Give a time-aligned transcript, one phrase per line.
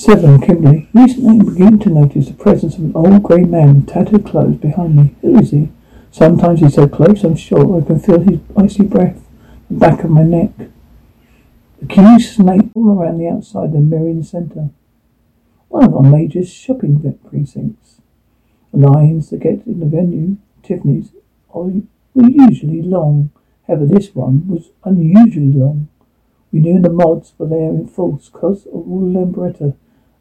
[0.00, 0.88] Seven, Kimberly.
[0.94, 4.56] Recently I'm beginning to notice the presence of an old grey man in tattered clothes
[4.56, 5.14] behind me.
[5.20, 5.68] Who is he?
[6.10, 10.02] Sometimes he's so close I'm sure I can feel his icy breath on the back
[10.02, 10.52] of my neck.
[11.80, 14.70] The queues snake all around the outside of Merrion Centre.
[15.68, 18.00] One of our major shopping precincts.
[18.72, 21.10] The lines to get in the venue, Tiffany's,
[21.52, 21.72] are,
[22.14, 23.32] were usually long.
[23.66, 25.88] However, this one was unusually long.
[26.52, 29.76] We knew the mods were there in force because of all the Lambretta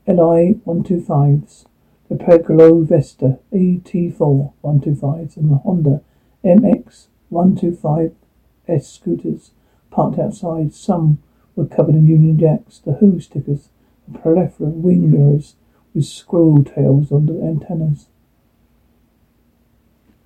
[0.09, 1.65] LI 125s,
[2.09, 6.01] the Piaggio Vespa AT4 125s, and the Honda
[6.43, 9.51] MX 125S scooters
[9.91, 10.73] parked outside.
[10.73, 11.19] Some
[11.55, 13.69] were covered in Union Jacks, the Who stickers,
[14.11, 15.53] a plethora of wing mirrors
[15.93, 18.07] with squirrel tails on the antennas.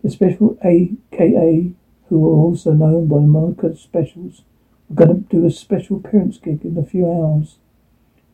[0.01, 1.73] The special AKA,
[2.07, 4.43] who are also known by the moniker Specials,
[4.87, 7.57] we're going to do a special appearance gig in a few hours.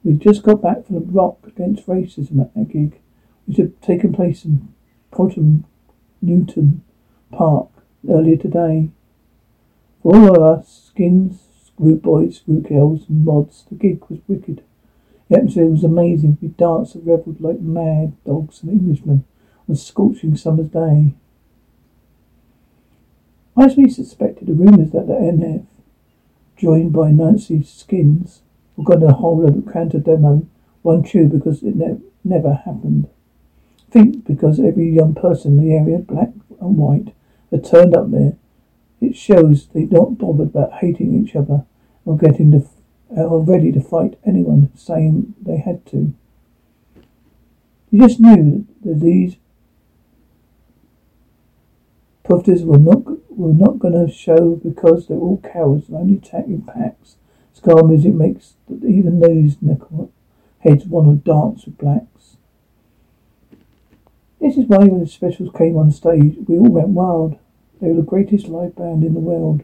[0.03, 2.99] We just got back from the Rock Against Racism at that gig,
[3.45, 4.73] which had taken place in
[5.11, 5.66] Portham
[6.22, 6.83] Newton
[7.31, 7.69] Park
[8.09, 8.92] earlier today.
[10.02, 14.64] For all of us, skins, group boys, group girls, and mods, the gig was wicked.
[15.27, 16.38] The atmosphere was amazing.
[16.42, 19.25] We danced and revelled like mad dogs and Englishmen
[19.67, 21.14] on a scorching summer's day.
[23.58, 25.66] As we suspected, the rumours that the NF
[26.55, 28.42] joined by Nazi Skins,
[28.80, 30.47] were going to hold a counter demo,
[30.83, 33.09] one true because it ne- never happened.
[33.91, 36.30] Think because every young person in the area, black
[36.61, 37.13] and white,
[37.52, 38.38] had turned up there,
[39.02, 41.66] it shows they're not bothered about hating each other
[42.05, 42.66] or getting the
[43.09, 46.14] or ready to fight anyone saying they had to.
[47.91, 49.36] You just knew that these
[52.23, 56.45] pufters were not were not going to show because they're all cowards and only attack
[56.45, 57.16] in packs.
[57.59, 59.57] Ska music makes even those
[60.59, 62.38] heads want to dance with blacks.
[64.39, 67.37] This is why when the specials came on stage, we all went wild.
[67.81, 69.64] They were the greatest live band in the world.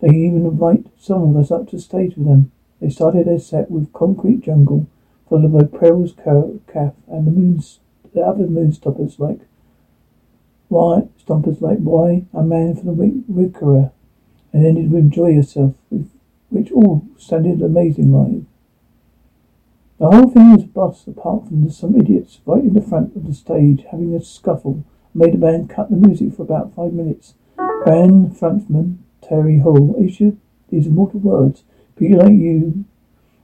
[0.00, 2.50] They even invite some of us up to stage with them.
[2.80, 4.88] They started their set with Concrete Jungle,
[5.28, 7.78] followed by Pearl's Cafe and the moons,
[8.12, 9.38] the other moonstoppers like
[10.66, 13.92] why stompers like why a man from the Wickerer,
[14.52, 15.74] and ended with enjoy yourself,
[16.50, 18.44] which all sounded amazing live.
[19.98, 23.26] The whole thing was a bust, apart from some idiots right in the front of
[23.26, 24.84] the stage having a scuffle,
[25.14, 27.34] made a band cut the music for about five minutes.
[27.84, 30.38] Band frontman Terry Hall issued
[30.70, 31.62] these immortal words:
[31.96, 32.84] "Be like you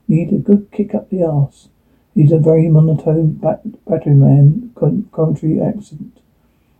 [0.07, 1.69] need a good kick up the arse."
[2.13, 4.71] He's a very monotone bat- battery man,
[5.11, 6.19] country accent.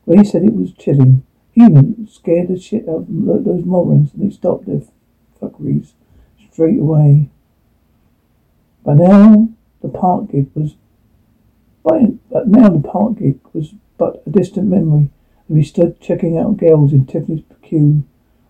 [0.05, 1.21] But he said it was chilling.
[1.53, 4.81] Even scared the shit out of those morons and they stopped their
[5.39, 5.93] fuckeries
[6.57, 7.29] straight away.
[8.83, 9.49] But now
[9.83, 10.73] the park gig was
[11.83, 15.11] but now the park gig was but a distant memory
[15.47, 18.03] we stood checking out girls in Tiffany's queue.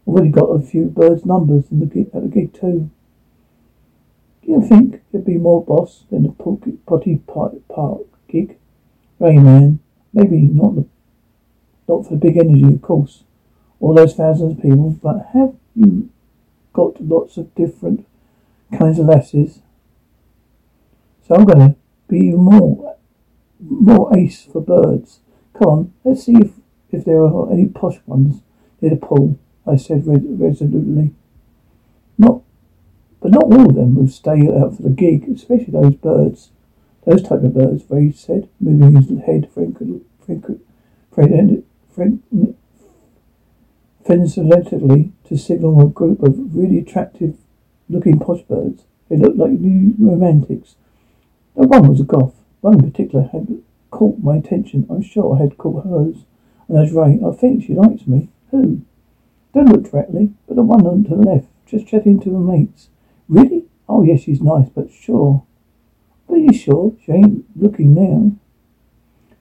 [0.07, 2.89] Already got a few birds' numbers in the at the gig too.
[4.41, 8.57] Do you think there'd be more boss than the potty park gig?
[9.19, 9.79] Rayman,
[10.13, 10.85] maybe not the
[11.89, 13.25] not for big energy, of course.
[13.81, 16.09] All those thousands of people, but have you
[16.77, 18.05] got lots of different
[18.77, 19.61] kinds of lasses?
[21.27, 21.75] So I'm gonna
[22.07, 22.95] be even more
[23.59, 25.19] more ace for birds.
[25.53, 26.51] Come on, let's see if,
[26.91, 28.43] if there are any posh ones
[28.79, 31.15] near the pool, I said resolutely.
[32.19, 32.43] Not
[33.19, 36.51] but not all of them will stay out for the gig, especially those birds.
[37.05, 40.59] Those type of birds, Ray said, moving his head frankly, frankly,
[41.11, 41.63] frankly,
[44.05, 47.37] Fensilaterally to signal a group of really attractive
[47.89, 48.83] looking posh birds.
[49.09, 50.75] They looked like new romantics.
[51.53, 52.35] One was a goth.
[52.61, 53.61] One in particular had
[53.91, 54.85] caught my attention.
[54.89, 56.25] I'm sure I had caught hers.
[56.67, 57.19] And I was right.
[57.23, 58.29] I think she likes me.
[58.51, 58.81] Who?
[59.53, 62.89] Don't look directly, but the one on to the left, just chatting to her mates.
[63.27, 63.65] Really?
[63.89, 65.43] Oh yes, she's nice, but sure.
[66.27, 66.93] But you sure?
[67.05, 68.33] She ain't looking now.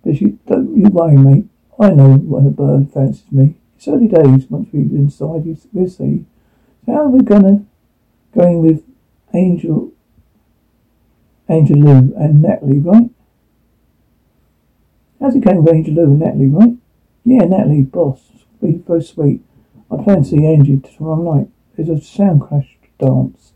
[0.05, 1.47] But she don't you worry, mate.
[1.79, 3.57] I know when a bird fancies me.
[3.77, 4.49] It's early days.
[4.49, 6.25] Once we're inside, we'll see.
[6.87, 7.67] How are we gonna
[8.35, 8.83] going with
[9.35, 9.93] Angel,
[11.49, 13.11] Angel Lou and Natalie, right?
[15.21, 16.77] How's it going with Angel Lou and Natalie, right?
[17.25, 18.21] Yeah, Natalie, boss,
[18.63, 19.43] be both sweet.
[19.91, 21.49] I plan to see Angie tomorrow night.
[21.77, 23.53] There's a sound crash dance.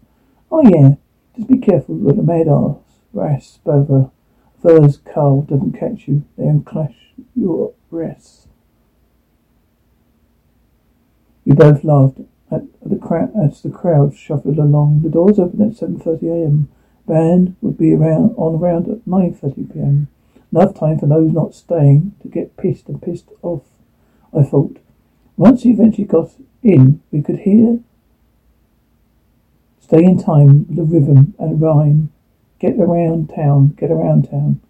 [0.50, 0.96] Oh yeah,
[1.34, 2.76] just be careful with the mad ass,
[3.12, 4.10] Ras, Bover,
[4.60, 8.48] Furs, Carl doesn't catch you there and clash your breasts.
[11.44, 12.20] We both laughed
[12.50, 15.02] at the crowd as the crowd shuffled along.
[15.02, 16.68] The doors opened at 7:30 a.m.
[17.06, 20.08] Band would be around on around at 9.30 p.m.
[20.52, 23.62] Enough time for those not staying to get pissed and pissed off,
[24.36, 24.78] I thought.
[25.36, 26.30] Once he eventually got
[26.62, 27.80] in, we could hear
[29.80, 32.12] stay in time with the rhythm and rhyme.
[32.60, 34.60] Get around town, get around town,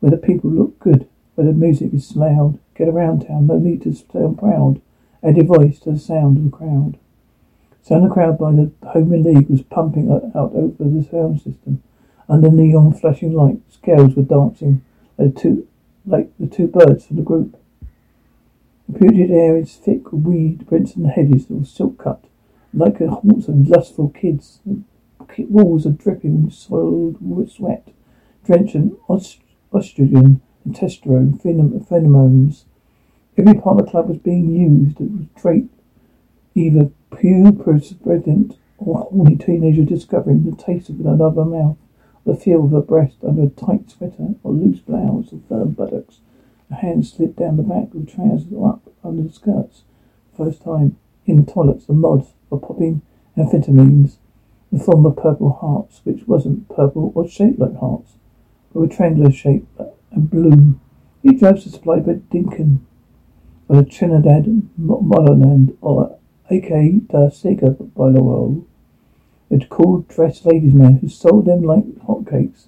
[0.00, 2.58] where the people look good, where the music is loud.
[2.74, 4.80] Get around town, no need to sound proud.
[5.24, 6.98] Add your voice to the sound of the crowd.
[7.82, 11.82] Sound of the crowd by the Human League was pumping out over the sound system.
[12.28, 14.82] Under neon flashing lights, girls were dancing
[15.18, 15.68] like the two,
[16.06, 17.56] like the two birds from the group.
[18.88, 22.24] The putrid air is thick with weed, rents and hedges that were silk cut,
[22.74, 24.60] like a haunts of lustful kids.
[24.64, 24.82] The
[25.44, 27.18] walls are dripping with soiled
[27.50, 27.88] sweat,
[28.44, 32.64] drenching estrogen and testosterone pheromones.
[33.36, 35.00] Every part of the club was being used.
[35.00, 35.74] It was draped
[36.54, 41.78] either pubescent president or horny teenager discovering the taste of another mouth,
[42.26, 46.20] the feel of a breast under a tight sweater or loose blouse or firm buttocks.
[46.70, 49.82] A hand slid down the back of the trousers or up under the skirts.
[50.36, 53.02] First time in the toilets, the mods were popping
[53.36, 54.16] amphetamines
[54.70, 58.12] in the form of purple hearts, which wasn't purple or shaped like hearts,
[58.72, 59.80] but were triangular shaped
[60.10, 60.78] and blue.
[61.22, 62.80] These drugs were supplied by Dinkin
[63.72, 66.18] of the Trinidad Motherland or
[66.50, 68.66] aka the Sega Bolo,
[69.50, 72.66] a cool dressed ladies' man who sold them like hotcakes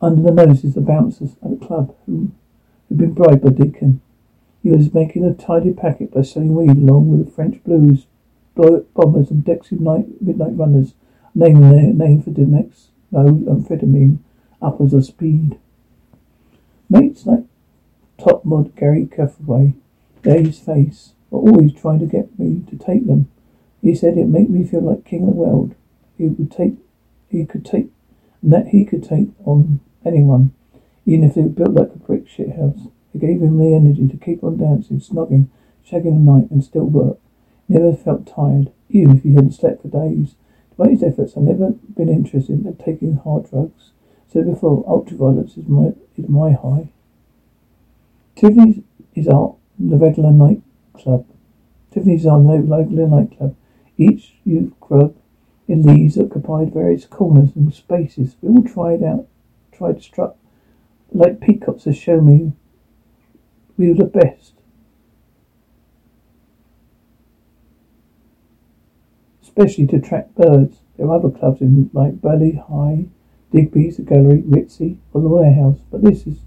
[0.00, 2.30] under the noses of bouncers at the club who
[2.88, 4.00] had been bribed by Dickon.
[4.62, 8.06] He was making a tidy packet by selling weed along with the French blues,
[8.54, 10.94] bombers and Dexy night, midnight runners,
[11.34, 14.18] naming their name for Dimex, no amphetamine,
[14.62, 15.58] uppers of speed.
[16.88, 17.44] Mates like
[18.16, 19.74] top mod Gary Cathaway,
[20.24, 23.28] his face, were always trying to get me to take them.
[23.82, 25.74] He said it made me feel like king of the world.
[26.16, 26.74] He would take,
[27.28, 27.88] he could take,
[28.42, 30.52] and that he could take on anyone,
[31.06, 32.88] even if they were built like a brick shit house.
[33.14, 35.48] It gave him the energy to keep on dancing, snogging,
[35.88, 37.18] shagging the night, and still work.
[37.68, 40.34] Never felt tired, even if he hadn't slept for days.
[40.70, 43.90] Despite his efforts, I've never been interested in taking hard drugs.
[44.28, 46.90] Said before, ultraviolence is my is my high.
[48.36, 48.82] Tiffany's
[49.14, 50.62] is our the regular night
[50.94, 51.26] club.
[51.92, 53.56] Tiffany's our regular nightclub.
[53.96, 55.16] Each youth club
[55.66, 58.36] in these occupied various corners and spaces.
[58.40, 59.26] We all tried out,
[59.72, 60.36] tried strut
[61.12, 62.52] like peacocks to show me
[63.76, 64.54] we were the best.
[69.42, 70.78] Especially to attract birds.
[70.96, 73.06] There are other clubs in like Burley High,
[73.52, 76.38] Digby's, the Gallery, Ritzy, or the Warehouse, but this is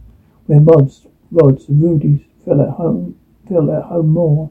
[0.45, 3.17] where Mods, Rods, and Rudy's feel at home.
[3.51, 4.50] Feel at home more.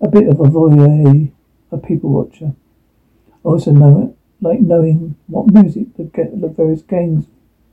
[0.00, 1.32] A bit of a voyeur,
[1.72, 2.54] a people watcher.
[3.44, 7.26] I also know it, like knowing what music the, the various gangs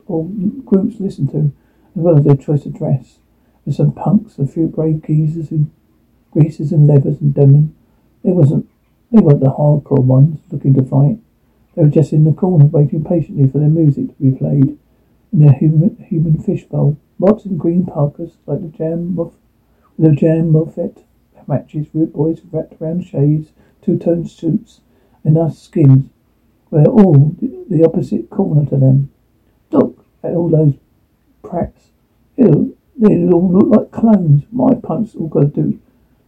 [0.07, 0.25] or
[0.65, 1.53] groups listen to,
[1.95, 3.19] as well as their choice of dress.
[3.63, 5.69] There's some punks, a few brave geezers and
[6.31, 7.75] greasers and levers and demon.
[8.23, 8.67] They wasn't
[9.11, 11.19] they weren't the hardcore ones looking to fight.
[11.75, 14.79] They were just in the corner waiting patiently for their music to be played
[15.31, 16.97] in their human, human fishbowl.
[17.19, 19.35] Lots of green parkas like the jam of
[19.97, 21.03] the jam Moffat
[21.47, 23.49] matches, root boys wrapped around shades,
[23.81, 24.81] two-tone suits,
[25.23, 26.09] and us skins.
[26.69, 29.11] We're all the opposite corner to them.
[29.71, 30.75] Look at all those
[31.43, 31.89] prats.
[32.37, 34.43] Ew, they all look like clones.
[34.51, 35.79] My punks all got to do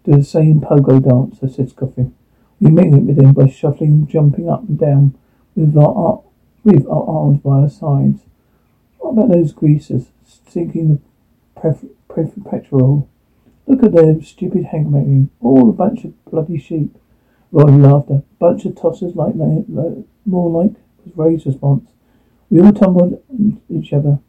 [0.06, 2.14] do the same pogo dance, I said, scoffing.
[2.60, 5.18] We mingle with them by shuffling, jumping up and down
[5.56, 6.22] with our,
[6.64, 8.22] with our arms by our sides.
[9.00, 10.12] What about those greasers
[10.48, 11.02] sinking
[11.56, 13.10] the petrol?
[13.68, 15.30] Look at them stupid hangmaking.
[15.42, 16.98] All a bunch of bloody sheep.
[17.52, 18.24] Roaring laughter.
[18.40, 20.74] Bunch of tossers like, like more like
[21.06, 21.90] was Ray's response.
[22.50, 23.22] We all tumbled
[23.70, 24.20] each other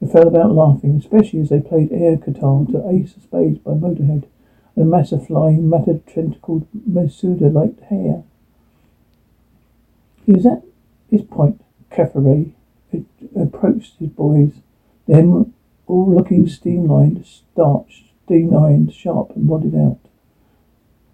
[0.00, 3.72] and fell about laughing, especially as they played air guitar to Ace of Spades by
[3.72, 4.24] Motorhead.
[4.74, 8.24] A mass of flying, matted, tentacled Medusa-like hair.
[10.24, 10.62] He was at
[11.10, 12.54] this point, Caffrey
[13.36, 14.52] approached his boys,
[15.06, 15.52] them
[15.86, 19.98] all looking steam-lined, starched, steam-lined, sharp and wadded out.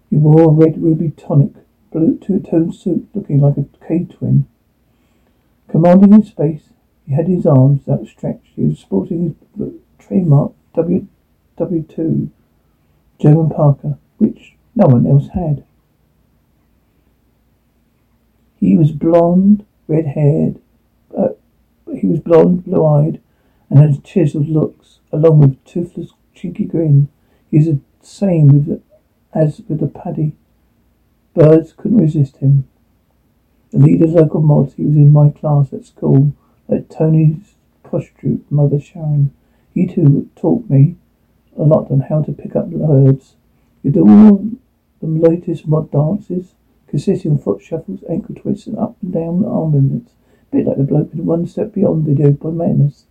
[0.09, 1.53] He wore a red ruby tonic,
[1.91, 4.47] blue two-tone suit looking like a Kray twin.
[5.69, 6.69] Commanding in space,
[7.05, 8.53] he had his arms outstretched.
[8.55, 11.07] He was sporting his trademark W
[11.57, 12.29] W2
[13.19, 15.63] German Parker, which no one else had.
[18.59, 20.59] He was blond, red-haired.
[21.15, 21.29] Uh,
[21.99, 23.19] he was blond, blue-eyed,
[23.69, 27.09] and had chiseled looks, along with toothless, cheeky grin.
[27.51, 28.81] He the same with the,
[29.33, 30.33] as with the paddy.
[31.33, 32.67] Birds couldn't resist him.
[33.71, 36.33] The leader's local mods, he was in my class at school,
[36.67, 37.53] like Tony's
[37.83, 39.31] prostitute mother Sharon.
[39.73, 40.95] He too taught me
[41.57, 43.35] a lot on how to pick up birds.
[43.83, 44.49] You do all
[44.99, 46.53] the latest mod dances,
[46.87, 50.13] consisting of foot shuffles, ankle twists, and up and down arm movements.
[50.51, 53.05] A bit like the bloke in One Step Beyond video by Madness.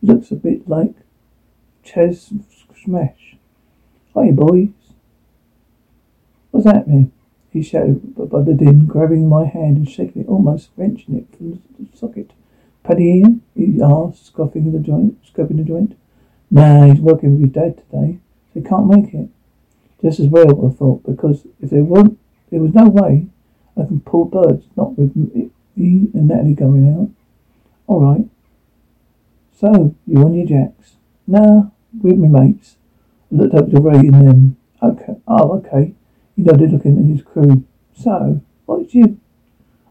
[0.00, 0.94] He looks a bit like
[1.82, 2.32] Chas
[2.82, 3.36] Smash.
[4.14, 4.70] Hi, boys.
[6.50, 7.12] What's happening?
[7.50, 11.62] He shouted above the din, grabbing my hand and shaking it, almost wrenching it from
[11.78, 12.32] the socket.
[12.82, 13.42] Paddy Ian?
[13.54, 15.96] He asked, scoffing the joint, scoping the joint.
[16.50, 18.18] Nah, he's working with his dad today,
[18.52, 19.28] so he can't make it.
[20.00, 22.18] Just as well, I thought, because if there weren't,
[22.50, 23.26] there was no way
[23.76, 27.10] I can pull birds, not with me and Natalie going out.
[27.86, 28.28] All right.
[29.56, 30.96] So, you on your jacks?
[31.28, 31.66] Nah,
[32.00, 32.76] with me mates.
[33.32, 34.56] I looked over to Ray and them.
[34.82, 35.14] Okay.
[35.26, 35.94] Oh, okay.
[36.36, 37.64] He nodded, looking at his crew.
[37.94, 39.20] So, what's you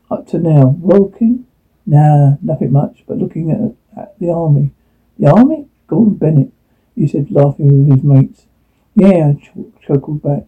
[0.10, 0.68] up to now?
[0.80, 1.46] Working?
[1.86, 4.72] Nah, nothing much, but looking at, at the army.
[5.18, 5.68] The army?
[5.88, 6.52] Gordon Bennett,
[6.96, 8.46] he said, laughing with his mates.
[8.96, 9.52] Yeah, I ch-
[9.86, 10.46] chuckled back.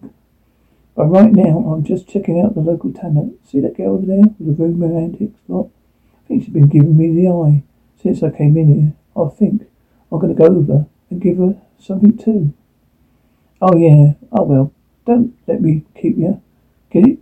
[0.96, 3.46] But right now, I'm just checking out the local tenant.
[3.48, 5.70] See that girl over there with the room antics lot?
[6.24, 7.64] I think she's been giving me the eye
[8.02, 8.94] since I came in here.
[9.16, 9.64] I think
[10.12, 12.54] I'm going to go over and give her something too.
[13.62, 14.14] Oh yeah.
[14.32, 14.74] Oh well.
[15.06, 16.42] Don't let me keep you.
[16.92, 17.20] Get it?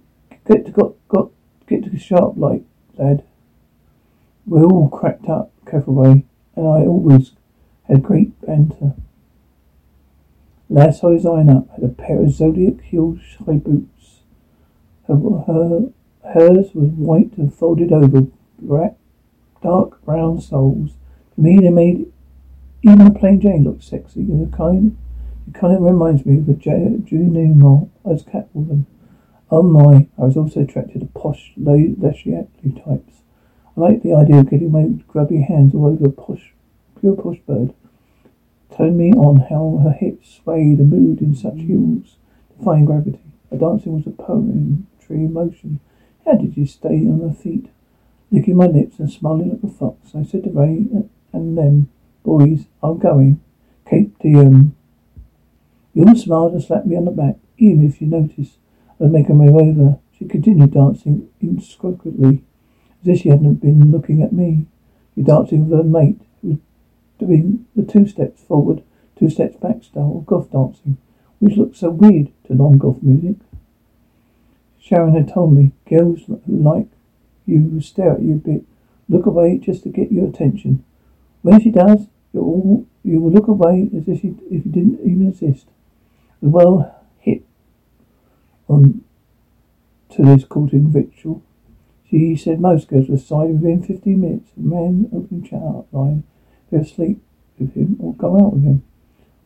[0.47, 1.31] Get to got got
[1.67, 2.63] get to the sharp light,
[2.97, 3.23] lad.
[4.45, 7.31] We're all cracked up, Catherway, and I always
[7.87, 8.93] had great banter.
[10.69, 14.21] Lad saw his eye up, had a pair of zodiac heel high boots.
[15.07, 15.89] Her, her
[16.33, 18.27] hers was white and folded over,
[18.59, 18.95] black,
[19.61, 20.91] dark brown soles.
[21.35, 22.10] For me, they made
[22.83, 24.23] even a plain Jane looks sexy.
[24.23, 24.97] The kind,
[25.47, 28.85] it kind of reminds me of a Julie Newmar as Catwoman.
[29.49, 33.21] Oh my, I was also attracted to posh, leisure types.
[33.75, 36.53] I like the idea of getting my grubby hands all over a posh,
[36.99, 37.73] pure posh bird.
[38.75, 41.67] Turned me on how her hips swayed and moved in such mm.
[41.67, 42.15] heels,
[42.57, 43.19] defying gravity.
[43.49, 45.81] Her dancing was a poetry in motion.
[46.25, 47.67] How did you stay on her feet?
[48.31, 51.01] Licking my lips and smiling like a fox, I said to Ray uh,
[51.33, 51.89] and them,
[52.25, 53.41] Oh, boys, I'm going.
[53.89, 54.75] Carpe diem.
[55.93, 58.57] You all smiled and slapped me on the back, even if you noticed
[58.99, 59.99] I was making my way over.
[60.17, 62.43] She continued dancing inscrutably
[63.01, 64.67] as if she hadn't been looking at me.
[65.15, 66.57] She dancing with her mate, who was
[67.19, 68.83] doing the two steps forward,
[69.17, 70.97] two steps back style of goth dancing,
[71.39, 73.37] which looked so weird to non-goth music.
[74.79, 76.87] Sharon had told me girls who like
[77.45, 78.63] you stare at you a bit,
[79.09, 80.83] look away just to get your attention.
[81.41, 85.27] When she does, you will you look away as if you if you didn't even
[85.29, 85.67] exist.
[86.41, 87.43] Well hit
[88.67, 89.03] on
[90.11, 91.43] to this courting ritual.
[92.09, 94.51] She said most girls were signed within fifteen minutes.
[94.57, 95.61] A man opening chat
[95.91, 96.23] line,
[96.69, 97.21] go sleep
[97.57, 98.83] with him or go out with him.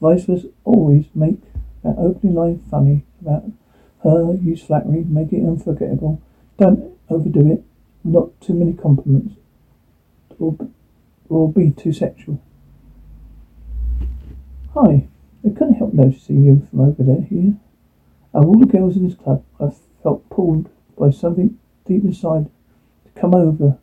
[0.01, 0.29] Vice
[0.63, 1.41] always make
[1.83, 3.45] that opening line funny about
[4.03, 6.21] her, use flattery, make it unforgettable.
[6.57, 7.63] Don't overdo it.
[8.03, 9.35] Not too many compliments.
[10.39, 10.55] Or,
[11.27, 12.39] or be too sexual.
[14.75, 15.07] Hi.
[15.45, 17.55] I couldn't help noticing you from over there here.
[18.33, 19.69] Of all the girls in this club, I
[20.03, 22.49] felt pulled by something deep inside
[23.05, 23.77] to Come over.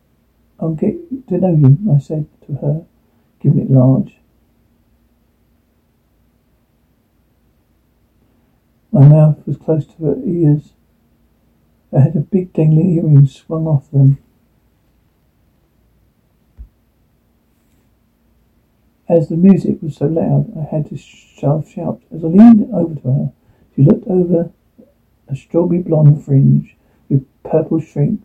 [0.60, 0.96] I'll get
[1.28, 2.84] to know you, I said to her,
[3.40, 4.16] giving it large.
[8.90, 10.74] My mouth was close to her ears.
[11.96, 14.18] I had a big dangling earring swung off them.
[19.12, 22.00] As the music was so loud, I had to shout, shout.
[22.14, 23.32] As I leaned over to her,
[23.76, 24.50] she looked over
[25.28, 26.78] a strawberry blonde fringe
[27.10, 28.22] with purple shrink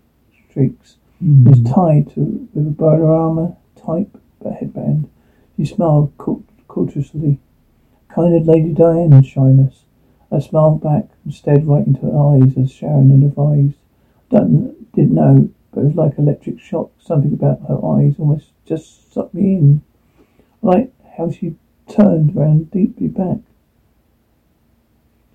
[0.49, 0.95] streaks.
[1.21, 1.49] Mm.
[1.49, 5.09] was tied to with a Ballerina type headband.
[5.57, 6.13] She smiled
[6.69, 7.41] cautiously,
[8.07, 9.83] kind of Lady Diana shyness.
[10.31, 13.75] I smiled back and stared right into her eyes as Sharon had advised.
[14.29, 16.91] Don't, didn't know, but it was like electric shock.
[16.97, 19.81] Something about her eyes almost just sucked me in.
[20.61, 21.55] Like how she
[21.87, 23.37] turned round deeply back.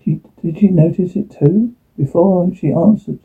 [0.03, 1.75] She, did she notice it too?
[1.97, 3.19] Before she answered,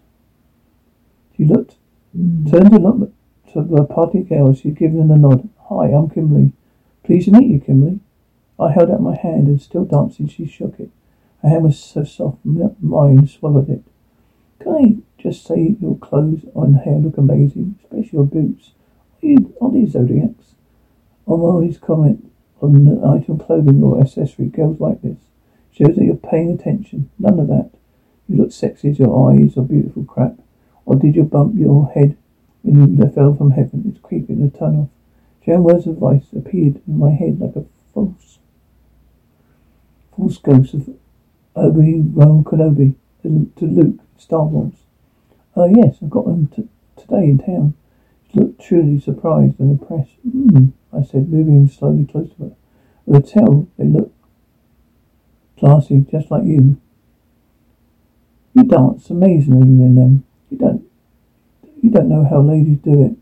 [1.37, 1.77] she looked
[2.17, 2.51] mm.
[2.51, 3.13] Turned to look
[3.53, 4.61] to the party girls.
[4.61, 5.49] She'd given a nod.
[5.69, 6.53] Hi, I'm Kimberly.
[7.03, 8.01] Pleased to meet you, Kimberly.
[8.59, 10.91] I held out my hand and still dancing, she shook it.
[11.43, 13.85] Her hand was so soft, mine swallowed it.
[14.59, 18.73] Can I just say your clothes and hair look amazing, especially your boots?
[19.23, 20.55] Are, you, are these zodiacs?
[21.29, 25.19] On Molly's comment on the item clothing or accessory girls like this
[25.71, 27.09] shows that you're paying attention.
[27.19, 27.71] None of that.
[28.27, 30.35] You look sexy as your eyes or beautiful crap.
[30.85, 32.17] Or did you bump your head
[32.65, 33.85] that fell from heaven.
[33.89, 34.91] It's creeping the tunnel.
[35.45, 38.39] Sharon words of voice appeared in my head like a false,
[40.15, 40.91] false ghost of
[41.57, 44.75] Obi-Wan Kenobi to Luke Star Wars.
[45.57, 47.75] Oh, uh, yes, I've got them t- today in town.
[48.31, 50.13] She looked truly surprised and impressed.
[50.29, 52.53] Mm, I said, moving slowly close to her.
[53.09, 54.15] I could tell they looked
[55.59, 56.81] classy, just like you.
[58.55, 60.25] You dance amazingly in them.
[60.51, 60.85] You don't,
[61.83, 63.17] you don't know how ladies do it.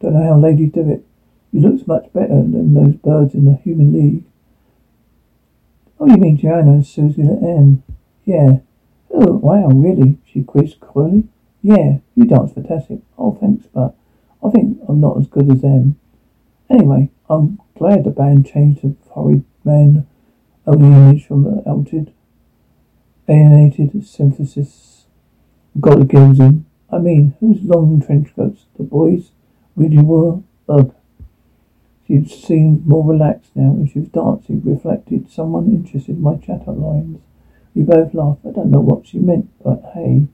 [0.00, 1.04] Don't know how ladies do it.
[1.52, 4.24] You look much better than those birds in the Human League.
[5.98, 7.82] Oh, you mean Joanna and Susie and?
[8.24, 8.58] Yeah.
[9.10, 10.18] Oh, wow, really?
[10.30, 11.24] She quizzed coyly.
[11.62, 12.98] Yeah, you dance fantastic.
[13.16, 13.94] Oh, thanks, but
[14.46, 15.98] I think I'm not as good as them.
[16.70, 20.06] Anyway, I'm glad the band changed the horrid man
[20.66, 22.12] only image from the altered,
[23.28, 25.06] alienated synthesis.
[25.80, 26.64] Got the girls in.
[26.90, 28.66] I mean, whose long trench coats?
[28.76, 29.30] The boys
[29.74, 30.40] really were.
[30.68, 30.94] Ugh.
[32.06, 36.70] She seemed more relaxed now and she was dancing, reflected someone interested in my chatter
[36.70, 37.20] lines.
[37.74, 38.46] We both laughed.
[38.46, 40.28] I don't know what she meant, but hey.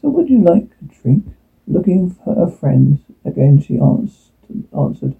[0.00, 1.35] So would you like a drink?
[1.66, 3.00] Looking for her friends.
[3.24, 5.16] Again she answered.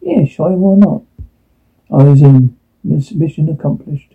[0.00, 1.02] Yeah, sure, why not?
[1.90, 2.56] I was in.
[2.82, 4.14] Mission accomplished.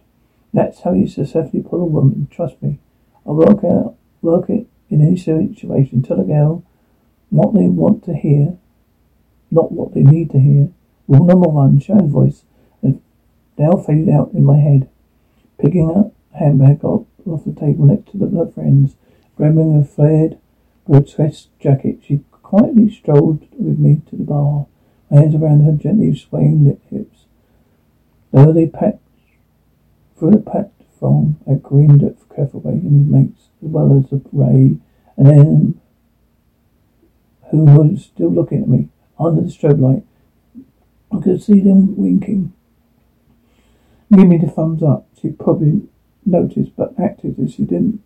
[0.52, 2.28] That's how you successfully pull a woman.
[2.32, 2.80] Trust me.
[3.24, 6.02] I work out, work it in any situation.
[6.02, 6.64] Tell a girl
[7.30, 8.58] what they want to hear,
[9.52, 10.72] not what they need to hear.
[11.08, 12.44] Rule number one, Sharon's voice
[12.82, 13.00] had
[13.58, 14.90] now faded out in my head.
[15.60, 18.96] Picking up handbag off, off the table next to the, friend's,
[19.38, 20.40] grabbing a flared,
[20.86, 24.68] grotesque jacket, she quietly strolled with me to the bar,
[25.10, 27.26] my hands around her gently swaying hips.
[28.32, 29.02] Though they packed
[30.18, 34.78] through the packed throng, I grinned at Catherway and his mates, as well as Ray
[35.18, 35.82] and then
[37.52, 38.90] who was still looking at me
[39.20, 40.04] under the strobe light.
[41.12, 42.54] I could see them winking.
[44.14, 45.08] Give me the thumbs up.
[45.22, 45.84] She probably
[46.26, 48.02] noticed, but acted as she didn't.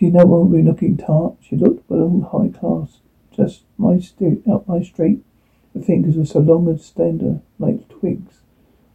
[0.00, 1.34] She no longer looking tart.
[1.42, 3.00] She looked well high class.
[3.36, 5.22] Just my st- up my straight.
[5.74, 8.40] Her fingers were so long and slender, like twigs.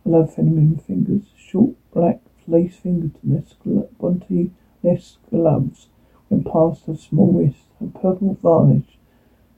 [0.03, 1.25] I love feminine fingers.
[1.37, 3.53] Short black lace fingertips,
[3.99, 4.49] bunty
[4.81, 5.89] less gloves
[6.27, 7.65] went past her small wrist.
[7.79, 8.97] Her purple varnish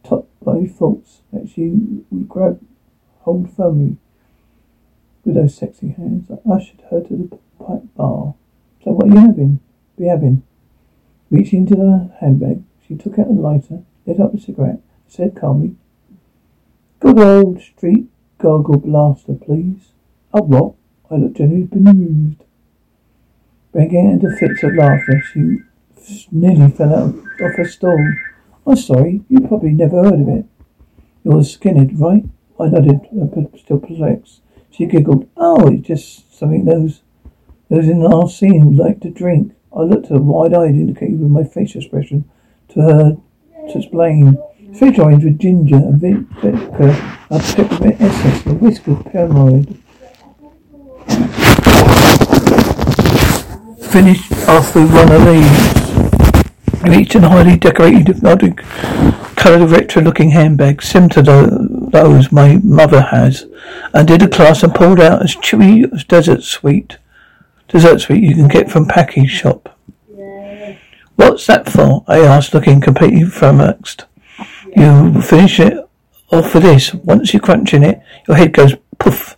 [0.03, 1.69] topped by thoughts that she
[2.11, 2.59] would grab
[3.21, 3.95] hold firmly
[5.23, 6.29] with those sexy hands.
[6.29, 8.35] I ushered her to the pipe bar.
[8.83, 9.61] So what are you having?
[9.97, 10.43] Be having.
[11.29, 15.75] Reaching into the handbag, she took out a lighter, lit up a cigarette, said calmly,
[16.99, 19.91] Good old street gargle blaster, please.
[20.33, 20.75] A what?
[21.11, 22.43] I looked genuinely bemused.
[23.71, 25.59] Breaking into fits of laughter, she
[26.31, 28.13] nearly fell out off her stool.
[28.65, 30.45] I'm sorry, you probably never heard of it.
[31.23, 32.23] You're skinhead, right?
[32.59, 34.41] I nodded, uh, still perplexed.
[34.71, 35.27] She giggled.
[35.37, 37.01] Oh, it's just something those
[37.69, 39.53] those in our scene would like to drink.
[39.77, 42.25] I looked at her wide-eyed, indicating with my face expression
[42.69, 43.17] to her
[43.69, 44.37] to explain.
[44.73, 49.77] Fish orange with ginger, a vodka, a peppermint essence, a whisk of peppermint.
[53.91, 55.77] Finished off with one of these.
[56.83, 58.41] Reached a highly decorated, if not
[59.35, 61.21] coloured retro-looking handbag, similar to
[61.91, 63.45] those my mother has,
[63.93, 66.97] and did a class and pulled out as chewy dessert sweet.
[67.67, 69.77] Dessert sweet you can get from package shop.
[71.15, 72.03] What's that for?
[72.07, 74.05] I asked, looking completely flummoxed.
[74.75, 75.73] You finish it
[76.31, 76.93] off for this.
[76.93, 79.35] Once you crunch in it, your head goes poof.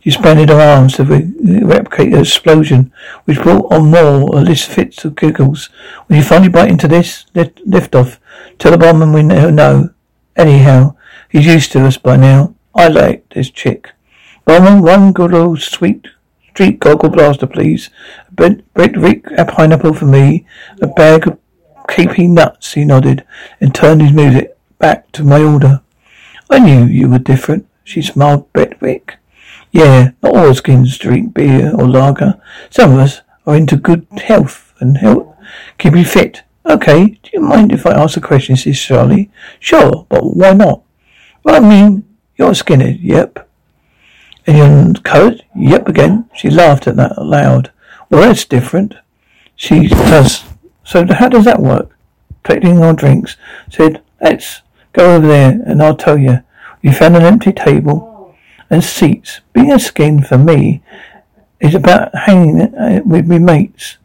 [0.00, 2.92] She expanded her arms to re- replicate the explosion,
[3.24, 5.68] which brought on more or less fits of giggles.
[6.06, 8.18] When you finally bite into this, lift, lift off.
[8.58, 9.90] Tell the barman we know.
[10.36, 10.96] Anyhow,
[11.30, 12.56] He's used to us by now.
[12.74, 13.92] I like this chick.
[14.44, 16.08] Bowman, one good old sweet
[16.60, 17.88] street goggle blaster, please.
[18.36, 20.44] A Brett Rick, a pineapple for me.
[20.82, 21.38] A bag of
[21.88, 23.24] capey nuts, he nodded,
[23.62, 25.80] and turned his music back to my order.
[26.50, 27.66] I knew you were different.
[27.82, 29.16] She smiled Rick.
[29.72, 32.38] Yeah, not all skins drink beer or lager.
[32.68, 35.34] Some of us are into good health and help
[35.78, 36.42] keep you fit.
[36.66, 39.30] Okay, do you mind if I ask a question, says Charlie?
[39.60, 40.82] Sure, but why not?
[41.42, 42.04] Well, I mean,
[42.36, 43.49] you're skinny, yep.
[44.50, 45.42] And coat?
[45.54, 46.28] Yep, again.
[46.34, 47.70] She laughed at that aloud.
[48.10, 48.96] Well, that's different.
[49.54, 50.42] She does.
[50.84, 51.96] So how does that work?
[52.42, 53.36] Collecting our drinks.
[53.70, 56.40] Said, let's go over there and I'll tell you.
[56.82, 58.34] We found an empty table
[58.68, 59.40] and seats.
[59.52, 60.82] Being a skin for me
[61.60, 63.98] is about hanging uh, with me mates.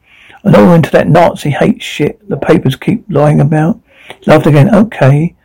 [0.44, 3.80] I'm not into that Nazi hate shit the papers keep lying about.
[4.22, 4.74] He laughed again.
[4.74, 5.36] Okay.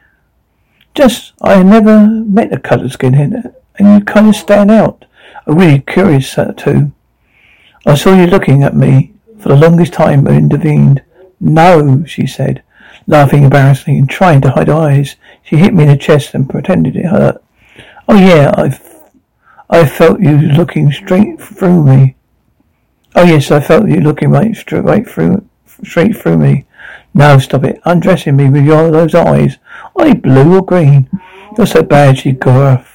[0.95, 5.07] Just, I never met a coloured skinhead, and you kind of stand out.
[5.47, 6.93] I'm really curious, too.
[7.87, 11.03] I saw you looking at me for the longest time I intervened.
[11.41, 12.63] No, she said,
[13.07, 15.17] laughing embarrassingly and trying to hide her eyes.
[15.43, 17.43] She hit me in the chest and pretended it hurt.
[18.07, 18.87] Oh yeah, I've,
[19.71, 22.17] I felt you looking straight through me.
[23.17, 25.49] Oh yes, I felt you looking right straight through,
[25.83, 26.67] straight through me.
[27.15, 29.57] Now stop it, undressing me with your those eyes.
[29.97, 31.09] Are they blue or green?
[31.57, 32.90] You're so bad, she gasped.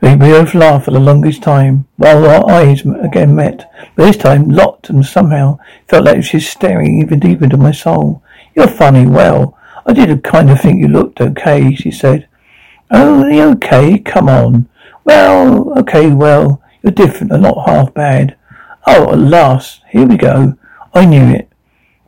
[0.00, 3.70] We both laughed for the longest time, while our eyes again met.
[3.96, 5.58] But this time, locked, and somehow
[5.88, 8.22] felt like she was staring even deeper into my soul.
[8.54, 9.06] You're funny.
[9.06, 12.28] Well, I did kind of think you looked okay, she said.
[12.90, 13.98] Oh, Only okay?
[13.98, 14.68] Come on.
[15.04, 18.36] Well, okay, well, you're different and not half bad.
[18.86, 19.82] Oh, at last.
[19.90, 20.56] Here we go.
[20.94, 21.50] I knew it.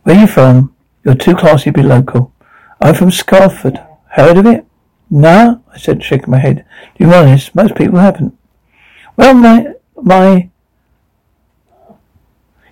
[0.05, 0.75] Where you from?
[1.05, 2.33] You're too classy to be local.
[2.81, 3.79] I'm from Scarcroft.
[4.11, 4.65] Heard of it?
[5.11, 6.65] Nah, I said, shaking my head.
[6.97, 8.39] To be honest, most people haven't.
[9.17, 10.49] Well, my, my,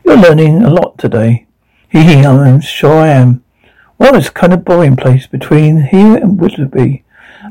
[0.05, 1.47] you're learning a lot today.
[1.89, 3.43] Hee hee, I'm sure I am.
[3.99, 7.05] Well, it's kind of boring place between here and Wetherby.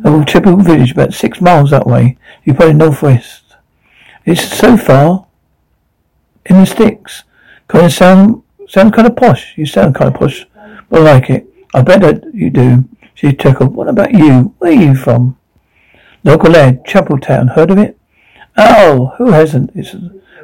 [0.03, 2.17] A little typical village about six miles that way.
[2.45, 3.43] You probably northwest.
[4.25, 5.27] It's so far
[6.45, 7.23] in the sticks.
[7.67, 9.57] Kind of sound, sound kind of posh.
[9.57, 10.45] You sound kind of posh.
[10.89, 11.47] But I like it.
[11.73, 12.85] I bet that you do.
[13.17, 13.73] She chuckled.
[13.73, 14.53] What about you?
[14.59, 15.39] Where are you from?
[16.23, 17.55] Local lad, Chapeltown.
[17.55, 17.97] Heard of it?
[18.55, 19.71] Oh, who hasn't?
[19.73, 19.95] It's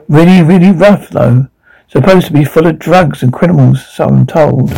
[0.09, 1.49] really, really rough though.
[1.87, 4.71] Supposed to be full of drugs and criminals, so I'm told.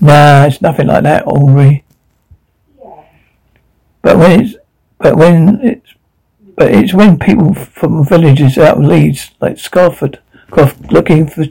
[0.00, 1.84] Nah, it's nothing like that, Henri.
[4.00, 4.56] But when it's,
[4.96, 5.94] but when it's,
[6.56, 10.20] but it's when people from villages out of Leeds, like Scarcroft,
[10.90, 11.44] looking for,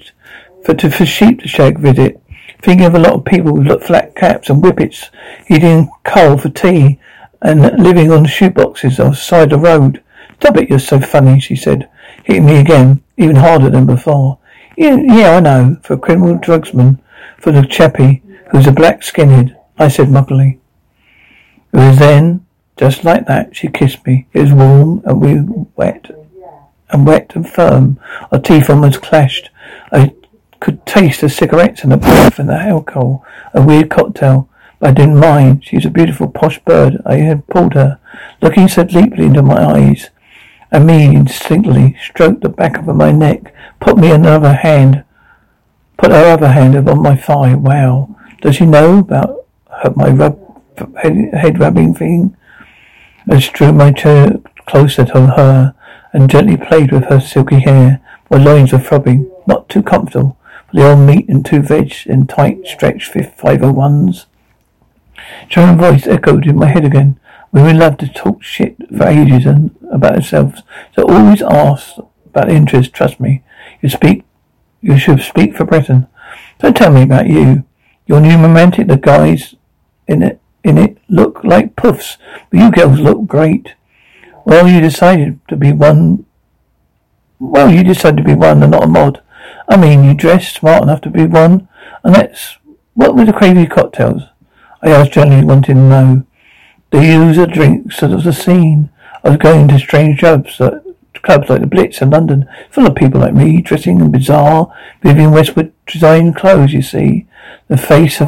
[0.65, 2.19] for, to, for sheep to shag visit.
[2.61, 5.09] Thinking of a lot of people with flat caps and whippets
[5.49, 6.99] eating coal for tea
[7.41, 10.03] and living on shoeboxes on the side of the road.
[10.39, 11.89] Stop it, you're so funny, she said,
[12.23, 14.39] hitting me again, even harder than before.
[14.77, 16.99] Yeah, yeah, I know, for a criminal drugsman,
[17.37, 18.21] for the chappie
[18.51, 20.59] who's a black skinhead, I said mockingly.
[21.73, 22.45] It was then,
[22.77, 24.27] just like that, she kissed me.
[24.33, 26.11] It was warm and we wet
[26.89, 27.99] and wet and firm.
[28.31, 29.49] Our teeth almost clashed.
[29.91, 30.13] I
[30.61, 34.47] could taste the cigarettes and the breath and the alcohol, a weird cocktail.
[34.81, 35.65] I didn't mind.
[35.65, 37.01] She was a beautiful posh bird.
[37.05, 37.99] I had pulled her,
[38.41, 40.09] looking so deeply into my eyes.
[40.71, 45.03] And me instinctively stroked the back of my neck, put me another hand,
[45.97, 47.55] put her other hand upon my thigh.
[47.55, 48.15] Wow.
[48.39, 49.45] Does she know about
[49.81, 50.39] her, my rub,
[51.01, 52.37] head, head rubbing thing?
[53.29, 55.75] I drew my chair closer to her
[56.13, 58.01] and gently played with her silky hair.
[58.29, 60.37] My loins were throbbing, not too comfortable,
[60.73, 64.25] the old meat and two veg and tight stretched 501s.
[65.49, 67.19] German voice echoed in my head again.
[67.51, 70.61] Women love to talk shit for ages and about themselves.
[70.95, 73.43] So always ask about interest, trust me.
[73.81, 74.23] You speak
[74.81, 76.07] you should speak for Breton.
[76.59, 77.63] So tell me about you.
[78.07, 79.55] Your new romantic, the guys
[80.07, 82.17] in it in it look like puffs,
[82.49, 83.75] but you girls look great.
[84.43, 86.25] Well, you decided to be one.
[87.39, 89.21] Well, you decided to be one and not a mod.
[89.71, 91.69] I mean, you dress smart enough to be one,
[92.03, 92.57] and that's
[92.93, 94.23] what were the crazy cocktails?
[94.81, 96.25] I asked gently, wanting to know.
[96.89, 98.89] The user drinks sort of the scene.
[99.23, 103.21] I was going to strange clubs, clubs like the Blitz in London, full of people
[103.21, 106.73] like me, dressing in bizarre Vivienne Westwood design clothes.
[106.73, 107.27] You see,
[107.69, 108.27] the face of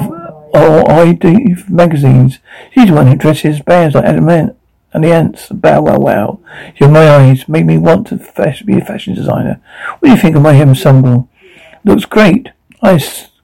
[0.54, 2.40] all ID magazines.
[2.74, 4.56] She's the one who dresses bands like Adam and
[4.94, 5.50] the Ants.
[5.50, 6.40] Bow wow wow.
[6.78, 8.16] Your my eyes made me want to
[8.66, 9.60] be a fashion designer.
[10.00, 11.28] What do you think of my ensemble?
[11.86, 12.50] Looks great.
[12.82, 12.98] I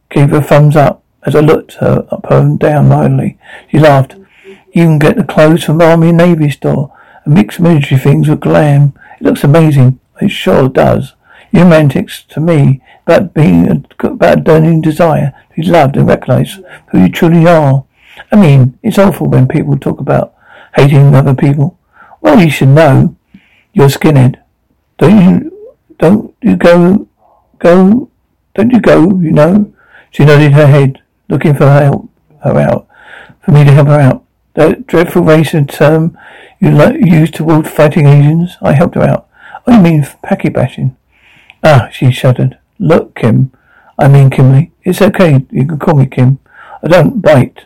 [0.10, 3.38] gave her a thumbs up as I looked her up and down mildly.
[3.70, 4.16] She laughed.
[4.46, 8.30] You can get the clothes from the Army and Navy store and mix military things
[8.30, 8.94] with glam.
[9.20, 10.00] It looks amazing.
[10.22, 11.16] It sure does.
[11.52, 17.10] Romantics to me about being about burning desire to be loved and recognized who you
[17.10, 17.86] truly are.
[18.32, 20.36] I mean, it's awful when people talk about
[20.76, 21.78] hating other people.
[22.22, 23.16] Well, you should know.
[23.74, 24.42] You're skinhead.
[24.98, 25.76] Don't you?
[25.98, 27.08] Don't you go?
[27.58, 28.09] Go
[28.60, 29.74] don't you go, you know?
[30.12, 32.10] She nodded her head, looking for her help
[32.44, 32.88] her out.
[33.42, 34.26] For me to help her out.
[34.56, 36.18] That dreadful racist term
[36.60, 39.30] you used toward fighting Asians, I helped her out.
[39.66, 40.98] I mean packy bashing?
[41.64, 42.58] Ah, she shuddered.
[42.80, 43.52] Look, Kim.
[43.98, 44.72] I mean Kimberly.
[44.84, 45.46] It's okay.
[45.52, 46.40] You can call me Kim.
[46.84, 47.66] I don't bite.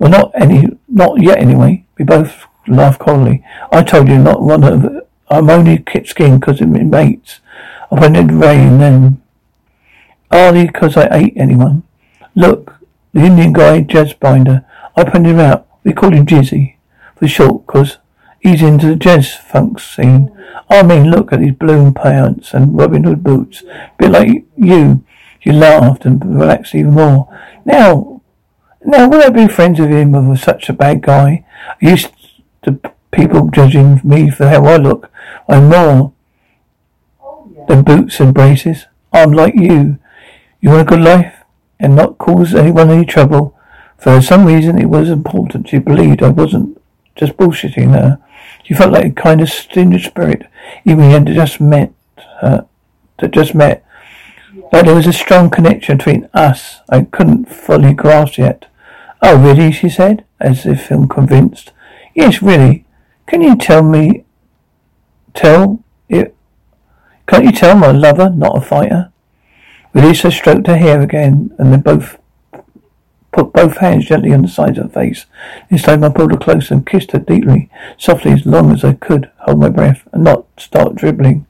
[0.00, 1.84] Well, not any, not yet anyway.
[1.96, 3.44] We both laughed coldly.
[3.70, 7.40] I told you not one of, I'm only skin because of my mates.
[7.90, 9.22] I went in and then
[10.30, 11.82] Only because I ate anyone.
[12.34, 12.74] Look,
[13.12, 14.64] the Indian guy, Jazz Binder.
[14.96, 15.66] I pointed him out.
[15.84, 16.76] We called him Jizzy
[17.16, 17.98] for short, cause
[18.40, 20.30] he's into the jazz funk scene.
[20.70, 23.62] I mean, look at his balloon pants and Robin Hood boots.
[23.98, 25.04] Bit like you.
[25.42, 27.28] You laughed and relaxed even more.
[27.64, 28.20] Now,
[28.84, 31.44] now, would I be friends with him with such a bad guy?
[31.82, 32.10] I used
[32.62, 35.10] to people judging me for how I look.
[35.48, 36.12] I'm more
[37.22, 38.86] oh, than boots and braces.
[39.12, 39.98] I'm like you.
[40.60, 41.44] You want a good life
[41.78, 43.56] and not cause anyone any trouble.
[43.96, 45.68] For some reason, it was important.
[45.68, 46.80] She believed I wasn't
[47.14, 48.18] just bullshitting her.
[48.64, 50.46] She felt like a kind of stingy spirit,
[50.84, 51.92] even when just met
[52.40, 52.64] her, uh,
[53.18, 53.84] that just met.
[54.72, 58.66] Like there was a strong connection between us I couldn't fully grasp yet.
[59.22, 59.72] Oh, really?
[59.72, 61.72] she said, as if I'm convinced.
[62.14, 62.84] Yes, really.
[63.26, 64.24] Can you tell me,
[65.34, 66.34] tell it,
[67.26, 69.12] can't you tell my lover, not a fighter?
[69.98, 72.18] Elisa stroked her hair again, and then both
[73.32, 75.26] put both hands gently on the sides of her face.
[75.70, 78.92] This time I pulled her close and kissed her deeply, softly as long as I
[78.92, 81.46] could hold my breath and not start dribbling.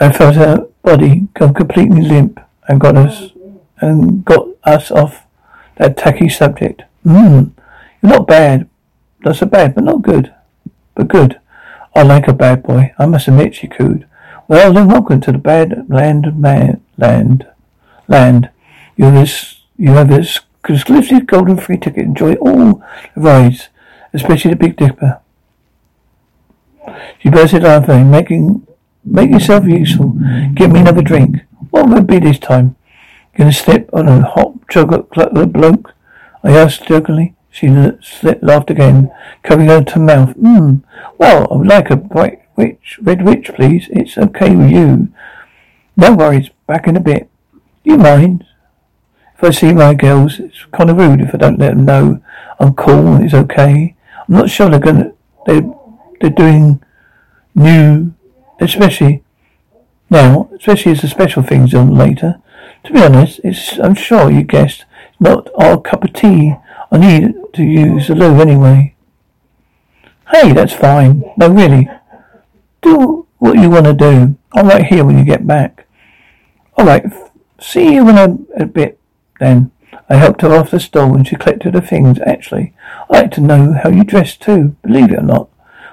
[0.00, 3.32] I felt her body go completely limp and got us
[3.82, 5.26] and got us off
[5.76, 6.84] that tacky subject.
[7.02, 7.48] Hmm,
[8.02, 8.66] you're not bad.
[9.20, 10.34] Not so bad, but not good.
[10.94, 11.40] But good.
[11.94, 12.92] I like a bad boy.
[12.98, 14.06] I must admit, she cooed.
[14.46, 17.46] Well, then welcome to the bad land man land.
[18.08, 18.50] Land.
[18.96, 22.04] You have this you have this exclusive golden free ticket.
[22.04, 22.82] Enjoy all
[23.14, 23.68] the rides,
[24.12, 25.20] especially the Big Dipper.
[27.18, 28.66] She bursted laughing, making
[29.04, 30.16] make yourself useful.
[30.54, 31.38] Give me another drink.
[31.70, 32.76] What will it be this time?
[33.36, 35.10] Gonna step on a hot chocolate
[35.52, 35.94] bloke?
[36.42, 37.33] I asked jokingly.
[37.54, 39.12] She laughed again,
[39.44, 40.32] covering her mouth.
[40.32, 40.76] Hmm.
[41.18, 43.86] Well, I would like a bright witch, red witch, please.
[43.90, 45.08] It's okay with you.
[45.96, 46.50] No worries.
[46.66, 47.30] Back in a bit.
[47.84, 48.44] You mind?
[49.36, 52.20] If I see my girls, it's kind of rude if I don't let them know
[52.58, 53.94] I'm cool it's okay.
[54.28, 55.12] I'm not sure they're gonna.
[55.46, 55.70] They're
[56.20, 56.82] they're doing
[57.54, 58.14] new,
[58.60, 59.22] especially
[60.08, 62.40] now, especially as the special things on later.
[62.84, 64.84] To be honest, it's I'm sure you guessed
[65.18, 66.54] not our cup of tea.
[66.90, 68.94] I need to use the loo anyway.
[70.30, 71.24] Hey, that's fine.
[71.36, 71.88] No, really.
[72.82, 74.36] Do what you want to do.
[74.52, 75.86] I'm right here when you get back.
[76.76, 77.04] All right.
[77.60, 78.98] See you in a, a bit
[79.40, 79.70] then.
[80.08, 82.18] I helped her off the stool and she collected her things.
[82.26, 82.74] Actually,
[83.08, 85.48] I'd like to know how you dress too, believe it or not.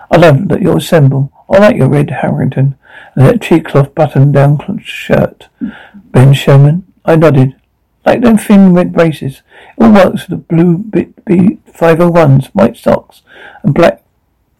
[0.09, 1.31] I love that you're assemble.
[1.49, 2.77] I like your red Harrington
[3.15, 5.49] and that cheekcloth button-down shirt.
[5.93, 6.91] Ben Sherman.
[7.05, 7.55] I nodded.
[8.05, 9.41] Like them thin red braces.
[9.77, 13.21] It all works for the blue bit B 501s, white socks,
[13.63, 14.03] and black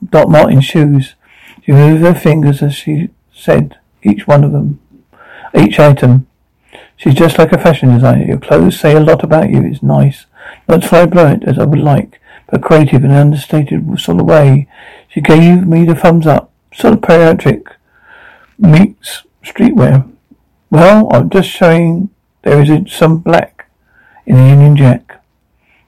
[0.07, 1.15] Doc Marten shoes.
[1.63, 4.79] She moved her fingers as she said each one of them.
[5.55, 6.27] Each item.
[6.95, 8.25] She's just like a fashion designer.
[8.25, 9.63] Your clothes say a lot about you.
[9.63, 10.27] It's nice.
[10.67, 14.67] Not flamboyant as I would like, but creative in an understated sort of way.
[15.07, 16.51] She gave me the thumbs up.
[16.73, 17.75] Sort of patriotic
[18.57, 20.09] meets streetwear.
[20.69, 22.09] Well, I'm just showing
[22.43, 23.69] there is some black
[24.25, 25.21] in the Union Jack.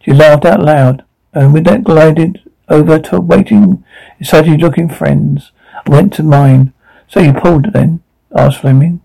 [0.02, 3.84] She laughed out loud, and with that glided over to waiting,
[4.20, 5.52] excited looking friends.
[5.86, 6.74] I went to mine.
[7.08, 8.02] So you pulled it then?
[8.36, 9.02] asked Fleming.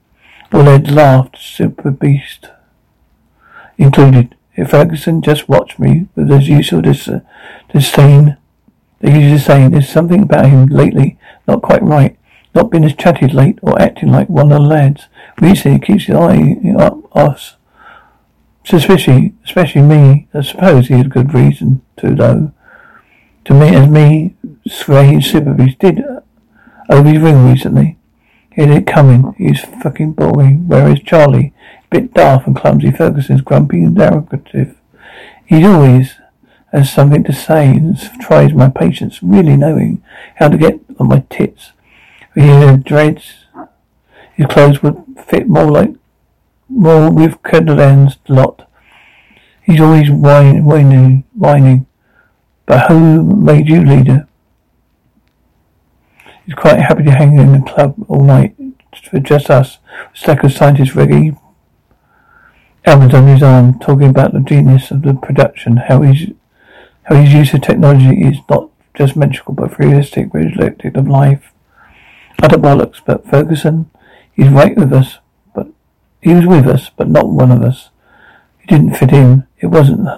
[0.52, 2.48] All had laughed, super beast
[3.76, 4.34] included.
[4.56, 7.08] If Ferguson just watched me with his usual dis-
[7.72, 8.37] disdain,
[9.00, 12.16] they usually saying there's something about him lately not quite right.
[12.54, 15.08] Not been as chatty late or acting like one of the lads.
[15.40, 17.57] He keeps his eye up us.
[18.70, 20.29] Especially, especially me.
[20.35, 22.53] I suppose he had good reason to, though.
[23.46, 24.35] To me, as me,
[24.66, 26.20] Sway Superbeast did uh,
[26.90, 27.96] over his ring recently.
[28.53, 29.35] He had it coming.
[29.38, 30.68] He's fucking boring.
[30.68, 34.77] Where is Charlie, a bit daft and clumsy, Ferguson's grumpy and derogative.
[35.46, 36.16] He always
[36.72, 40.03] has something to say and tries my patience, really knowing
[40.37, 41.72] how to get on my tits.
[42.35, 43.46] He dreads.
[44.38, 45.96] His clothes would fit more like
[46.68, 48.70] more with Kendall's lot.
[49.62, 51.87] He's always whining, whining, whining.
[52.64, 54.29] But who made you leader?
[56.46, 58.55] He's quite happy to hang in the club all night
[59.11, 59.79] for just us.
[60.14, 61.37] A stack of scientists ready.
[62.85, 66.31] Alvin's on his arm, talking about the genius of the production, how his
[67.03, 71.53] how his use of technology is not just magical but realistic, reflective of life.
[72.40, 73.90] Utter bollocks, but Ferguson,
[74.38, 75.18] he's right with us,
[75.55, 75.66] but
[76.22, 77.90] he was with us, but not one of us.
[78.61, 79.46] He didn't fit in.
[79.59, 80.09] It wasn't.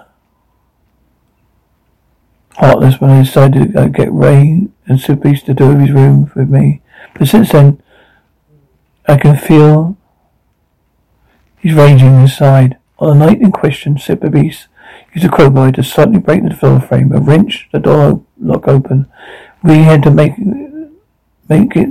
[2.53, 6.51] heartless when I decided to uh, get Ray and Beast to do his room with
[6.51, 6.83] me.
[7.15, 7.83] But since then,
[9.09, 9.97] I can feel
[11.59, 12.77] he's raging inside.
[12.99, 14.69] On the night in question, Beast
[15.15, 19.07] used a crowbar to slightly break the door frame and wrench the door lock open.
[19.63, 20.35] We had to make
[21.49, 21.89] make it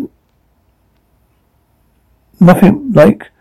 [2.39, 3.31] nothing like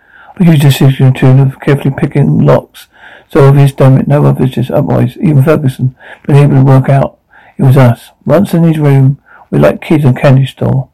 [0.40, 2.86] a decision to of carefully picking locks
[3.28, 7.18] so obvious damn it no others just otherwise even Ferguson been able to work out
[7.58, 8.10] it was us.
[8.24, 10.90] Once in his room we like kids in candy store.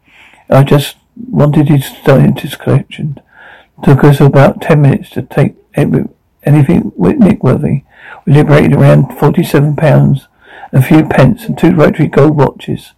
[0.48, 3.20] I just wanted his scientist collection.
[3.82, 6.12] Took us about ten minutes to take anything
[6.96, 7.82] Nick worthy.
[8.24, 10.28] We liberated around forty-seven pounds,
[10.72, 12.92] a few pence, and two rotary gold watches,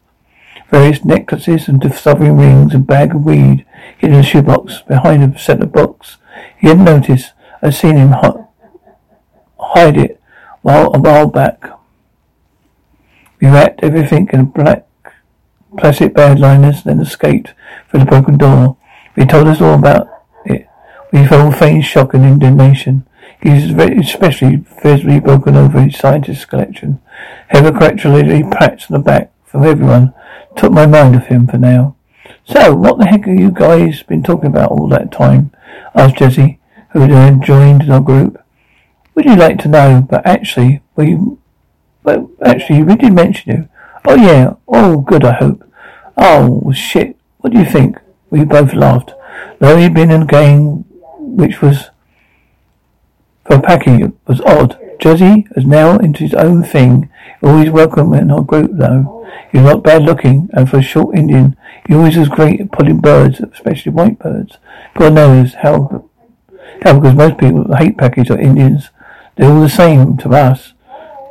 [0.70, 3.64] various necklaces and sovereign rings, and bag of weed
[3.98, 6.16] hidden in a shoebox behind a set of books.
[6.58, 7.32] He hadn't noticed.
[7.62, 8.14] I'd seen him
[9.58, 10.20] hide it
[10.62, 11.70] while a while back.
[13.40, 14.86] We wrapped everything in a black
[15.78, 17.54] plastic bag liners, then escaped
[17.88, 18.76] through the broken door.
[19.14, 20.08] He told us all about
[20.44, 20.68] it.
[21.12, 23.06] We felt faint shock and indignation.
[23.42, 27.00] He's very especially fiercely broken over his scientist's collection.
[27.48, 30.14] Heavy congratulatory pats on the back from everyone
[30.56, 31.96] took my mind off him for now.
[32.44, 35.50] So, what the heck have you guys been talking about all that time?
[35.94, 38.42] asked Jesse, who had joined our group.
[39.14, 40.06] Would you like to know?
[40.08, 41.18] But actually, we,
[42.02, 43.68] well, actually, we did mention you.
[44.04, 44.54] Oh yeah.
[44.68, 45.24] Oh, good.
[45.24, 45.64] I hope.
[46.16, 47.16] Oh shit.
[47.38, 47.98] What do you think?
[48.30, 49.12] We both laughed.
[49.58, 50.84] Though he'd been in a game
[51.18, 51.90] which was
[53.44, 54.78] for packing it was odd.
[54.98, 57.10] Jesse is now into his own thing.
[57.42, 59.26] Always welcome in our group though.
[59.52, 61.56] He's not bad looking, and for a short Indian,
[61.86, 64.58] he always was great at pulling birds, especially white birds.
[64.94, 66.08] God knows how,
[66.82, 68.90] how because most people hate Pakis or Indians.
[69.36, 70.72] They're all the same to us.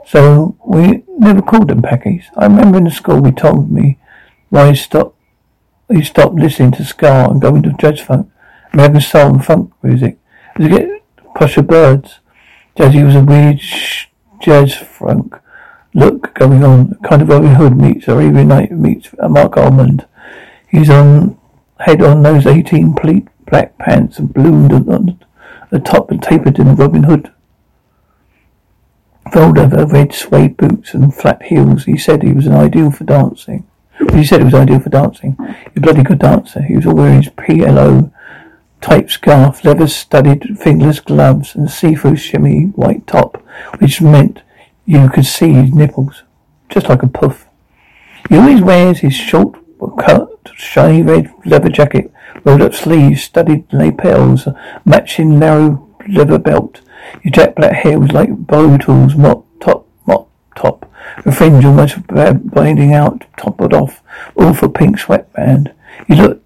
[0.05, 2.25] So we never called them Pakis.
[2.37, 3.97] I remember in the school we told me
[4.49, 5.15] why he stopped
[5.89, 8.31] he stopped listening to ska and going to jazz funk,
[8.73, 10.17] American soul and funk music.
[10.57, 10.89] To get
[11.35, 12.19] posher birds.
[12.75, 13.61] Jazzy was a weird
[14.41, 15.35] jazz funk
[15.93, 16.95] look going on.
[17.03, 20.05] Kind of Robin Hood meets or even Knight meets uh, Marc Almond.
[20.69, 21.37] He's on
[21.79, 25.19] head on those eighteen pleat black pants and bloomed on
[25.69, 27.31] the top and tapered in Robin Hood
[29.31, 31.85] fold over red suede boots and flat heels.
[31.85, 33.67] He said he was an ideal for dancing.
[34.13, 35.35] He said he was ideal for dancing.
[35.39, 36.61] He a bloody good dancer.
[36.61, 38.11] He was all wearing his PLO
[38.85, 43.43] type scarf, leather studded fingerless gloves, and see-through shimmy white top,
[43.79, 44.41] which meant
[44.85, 46.21] you could see his nipples,
[46.69, 47.47] just like a puff.
[48.29, 49.57] He always wears his short
[49.97, 54.47] cut, shiny red leather jacket, rolled up sleeves, studded lapels,
[54.85, 56.81] matching narrow leather belt.
[57.23, 60.91] His jet black hair was like bow tools, mop top, mop top,
[61.25, 64.03] a fringe almost blending out, toppled off,
[64.35, 65.73] all for pink sweatband.
[66.07, 66.44] He looked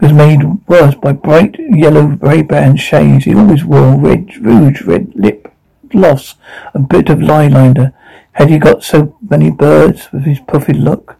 [0.00, 3.24] was made worse by bright yellow Ray-Ban shades.
[3.24, 5.52] He always wore red rouge, red lip
[5.88, 6.34] gloss,
[6.74, 7.92] a bit of eyeliner.
[8.32, 11.16] Had he got so many birds with his puffy look?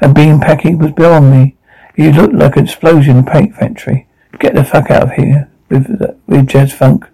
[0.00, 1.56] And being packing was beyond me.
[1.94, 4.08] He looked like an explosion paint factory.
[4.38, 7.06] Get the fuck out of here with with jazz funk.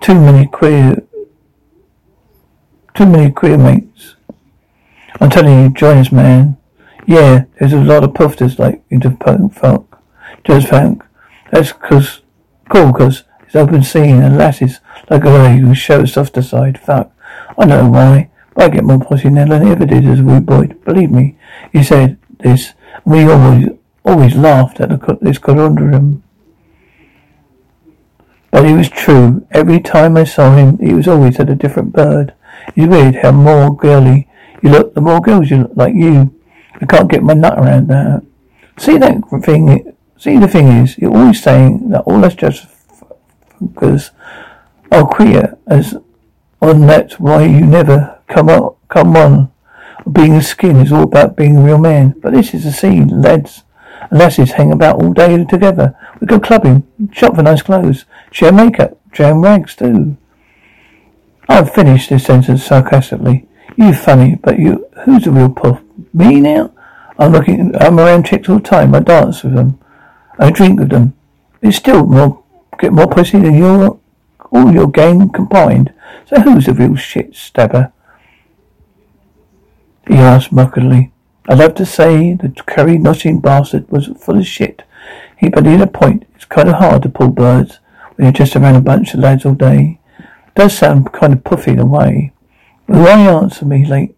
[0.00, 1.02] Too many queer,
[2.94, 4.16] too many queer mates.
[5.20, 6.56] I'm telling you, join us, man.
[7.06, 9.95] Yeah, there's a lot of puffers like into punk funk,
[10.46, 11.04] jazz funk.
[11.50, 12.22] That's cause,
[12.68, 14.80] cool, cause it's open scene and lasses
[15.10, 16.80] like a way who show softer side.
[16.80, 17.12] Fuck.
[17.58, 18.30] I know why.
[18.54, 20.68] But I get more pussy now than I ever did as a wee boy.
[20.84, 21.36] Believe me.
[21.72, 22.72] He said this.
[23.04, 23.68] We always,
[24.04, 26.22] always laughed at the, cut this conundrum.
[28.50, 29.46] But it was true.
[29.50, 32.34] Every time I saw him, he was always at a different bird.
[32.74, 34.28] It's weird how more girly
[34.62, 36.34] you look, the more girls you look like you.
[36.80, 38.22] I can't get my nut around that.
[38.78, 39.95] See that thing?
[40.18, 42.66] See the thing is, you're always saying that all that's just
[43.60, 44.10] because
[44.90, 45.94] are queer as
[46.60, 49.52] on that why you never come up, come on.
[50.10, 52.14] Being a skin is all about being a real man.
[52.20, 53.64] But this is a scene, lads
[54.10, 55.96] and lasses hang about all day together.
[56.20, 60.16] We go clubbing, shop for nice clothes, share makeup, jam rags too.
[61.48, 63.46] I've finished this sentence sarcastically.
[63.76, 65.80] You're funny, but you, who's the real puff?
[66.12, 66.72] Me now?
[67.18, 68.94] I'm looking, I'm around chicks all the time.
[68.94, 69.78] I dance with them.
[70.38, 71.14] I drink with them.
[71.62, 72.42] It's still more,
[72.78, 73.98] get more pussy than your,
[74.50, 75.92] all your gang combined.
[76.26, 77.92] So who's the real shit stabber?
[80.06, 81.12] He asked mockingly.
[81.48, 84.82] I'd love to say the curry noshing bastard was full of shit.
[85.36, 86.26] He but had a point.
[86.34, 87.78] It's kind of hard to pull birds
[88.14, 90.00] when you're just around a bunch of lads all day.
[90.18, 92.32] It does sound kind of puffy in a way.
[92.86, 94.15] Why answer me like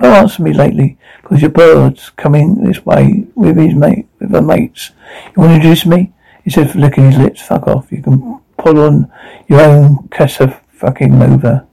[0.00, 4.40] No answer me lately, because your bird's coming this way with his mate, with her
[4.40, 4.92] mates.
[5.26, 6.12] You want to introduce me?
[6.42, 7.42] He said, licking his lips.
[7.42, 7.92] Fuck off.
[7.92, 9.12] You can pull on
[9.46, 11.66] your own Casa fucking mover.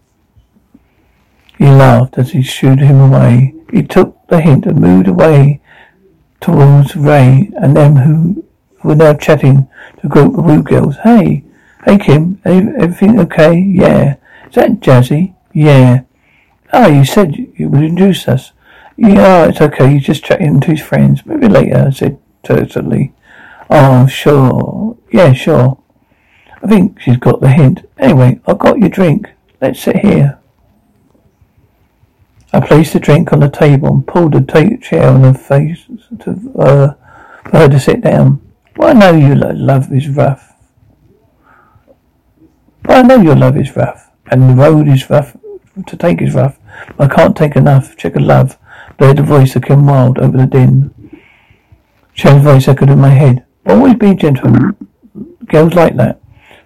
[1.58, 3.56] He laughed as he shooed him away.
[3.72, 5.62] He took the hint and moved away
[6.42, 8.46] towards Ray and them who
[8.84, 9.68] were now chatting
[10.02, 10.98] to group of woo girls.
[11.04, 11.44] Hey,
[11.86, 13.58] hey Kim, everything okay?
[13.58, 14.18] Yeah.
[14.50, 15.34] Is that Jazzy?
[15.54, 16.02] Yeah.
[16.74, 18.52] Oh, you said you would introduce us.
[18.98, 19.94] Yeah, it's okay.
[19.94, 21.26] You just chatting to his friends.
[21.26, 23.14] Maybe later, I said tersely.
[23.70, 24.98] Oh, sure.
[25.12, 25.78] Yeah, sure.
[26.62, 27.88] I think she's got the hint.
[27.98, 29.30] Anyway, I've got your drink.
[29.62, 30.40] Let's sit here.
[32.52, 35.86] I placed the drink on the table and pulled a chair on her face
[36.22, 36.94] to, uh,
[37.44, 38.42] for her to sit down.
[38.76, 40.54] Well, I know you love is rough.
[42.84, 45.36] But I know your love is rough, and the road is rough
[45.86, 46.58] to take is rough.
[47.00, 47.96] I can't take enough.
[47.98, 48.58] Check a love.
[48.98, 50.94] Blared the voice of Kim Wilde over the din.
[52.14, 53.46] Shane's voice echoed in my head.
[53.66, 54.72] Always be gentle.
[55.46, 56.20] Girls like that.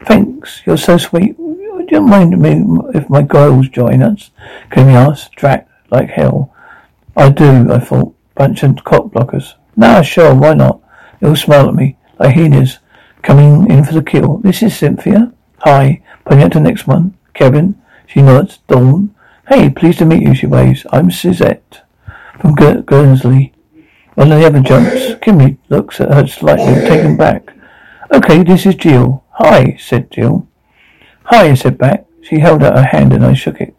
[0.05, 0.61] Thanks.
[0.65, 1.35] You're so sweet.
[1.37, 4.31] Would you mind me if my girls join us?
[4.71, 5.33] Kim asked.
[5.33, 6.53] Drat like hell.
[7.15, 8.15] I do, I thought.
[8.35, 9.55] Bunch of cock blockers.
[9.75, 10.79] Nah, sure, why not?
[11.19, 12.79] They all smile at me like hyenas
[13.23, 14.37] coming in for the kill.
[14.37, 15.33] This is Cynthia.
[15.59, 16.01] Hi.
[16.25, 17.17] Pointing to the next one.
[17.33, 17.80] Kevin.
[18.11, 18.57] She nods.
[18.67, 19.15] Dawn.
[19.47, 20.85] Hey, pleased to meet you, she waves.
[20.91, 21.85] I'm Suzette.
[22.41, 23.53] From Guernsey.
[24.15, 25.13] One of the other jumps.
[25.23, 27.55] Kimmy looks at her slightly taken back.
[28.11, 29.23] Okay, this is Jill.
[29.35, 30.45] Hi, said Jill.
[31.23, 32.05] Hi, I said back.
[32.21, 33.73] She held out her hand and I shook it.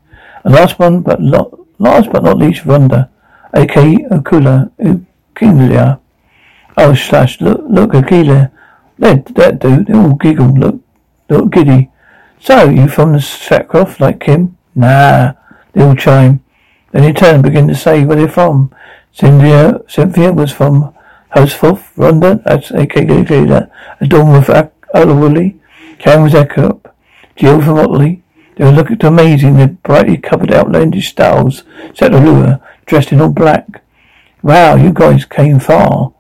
[0.44, 3.10] And last one, but lo- last but not least, Rhonda,
[3.54, 6.00] aka Okula Ukinglia.
[6.78, 8.50] Oh, slash, look, look, Akila.
[8.98, 10.80] That, that dude, they all giggle, look,
[11.28, 11.90] look giddy.
[12.42, 14.58] So, you from the Scarcroft, like Kim?
[14.74, 15.34] Nah,
[15.72, 16.42] they all chime.
[16.90, 18.74] Then in turn begin to say where they're from.
[19.12, 20.92] Cynthia, Cynthia was from
[21.36, 23.70] Horsforth, Rhonda, that's aka.
[24.00, 24.48] Adorn with
[24.92, 25.60] Alwoodley.
[26.00, 26.92] Karen was Eccup.
[27.36, 28.24] Jill from Otley.
[28.56, 31.62] They were looking amazing, their brightly covered outlandish styles,
[31.94, 33.84] set allure, dressed in all black.
[34.42, 36.12] Wow, you guys came far.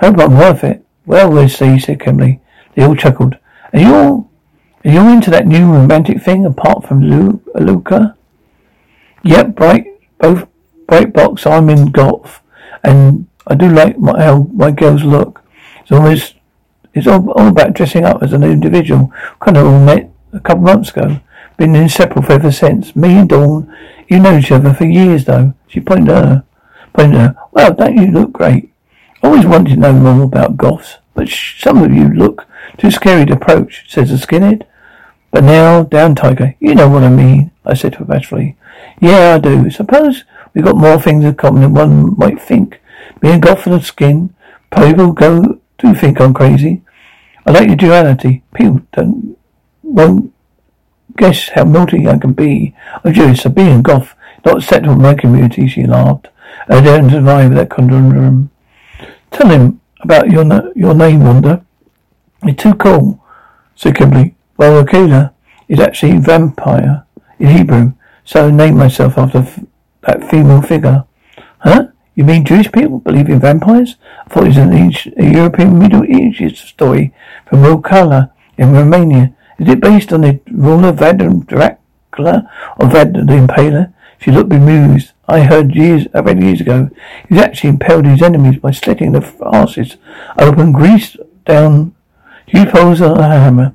[0.00, 0.82] Hope I'm worth it.
[1.04, 2.40] Well, we'll see, said Kimberly.
[2.74, 3.36] They all chuckled.
[3.74, 4.27] Are you all,
[4.84, 8.16] are you into that new romantic thing apart from Lu- Luca?
[9.24, 9.86] Yep, bright,
[10.18, 10.46] both
[10.86, 11.46] bright box.
[11.46, 12.40] I'm in goth,
[12.84, 15.42] and I do like my, how my girls look.
[15.80, 16.36] It's almost,
[16.94, 19.12] it's all, all about dressing up as an individual.
[19.40, 21.20] Kind of all met a couple months ago.
[21.56, 22.94] Been inseparable ever since.
[22.94, 23.74] Me and Dawn,
[24.06, 25.54] you know each other for years though.
[25.66, 26.44] She pointed at her.
[26.92, 27.36] Pointed at her.
[27.50, 28.72] Well, don't you look great?
[29.22, 32.46] Always wanted to know more about goths, but sh- some of you look
[32.78, 34.64] too scary to approach, says the skinhead.
[35.30, 36.54] But now, down, Tiger.
[36.58, 38.56] You know what I mean, I said bashfully.
[39.00, 39.70] Yeah, I do.
[39.70, 40.24] Suppose
[40.54, 42.80] we've got more things in common than one might think.
[43.20, 44.34] Being goth for the skin,
[44.74, 46.82] people go do think I'm crazy.
[47.46, 48.42] I like your duality.
[48.54, 49.36] People don't
[49.82, 50.32] won't
[51.16, 52.74] guess how naughty I can be.
[53.04, 54.14] I'm Jewish, so being goth,
[54.44, 56.28] not acceptable in my community, she laughed.
[56.68, 58.50] I don't survive that conundrum.
[59.30, 61.64] Tell him about your your name, Wanda.
[62.44, 63.24] You're too cool,
[63.74, 64.34] said Kimberly.
[64.56, 65.34] Well, Akela
[65.68, 67.04] is actually vampire
[67.38, 67.92] in Hebrew,
[68.24, 69.60] so I named myself after f-
[70.02, 71.04] that female figure.
[71.60, 71.88] Huh?
[72.14, 73.96] You mean Jewish people believe in vampires?
[74.26, 77.14] I thought it was an a European Middle Ages story
[77.46, 79.34] from Rokala in Romania.
[79.58, 83.92] Is it based on the ruler Vlad Dracula or Vlad the Impaler?
[84.20, 85.12] She looked bemused.
[85.28, 86.90] I heard years, uh, I read years ago,
[87.28, 89.96] he actually impaled his enemies by slitting their asses
[90.38, 91.94] open, greased down
[92.48, 93.74] huge holes on a hammer,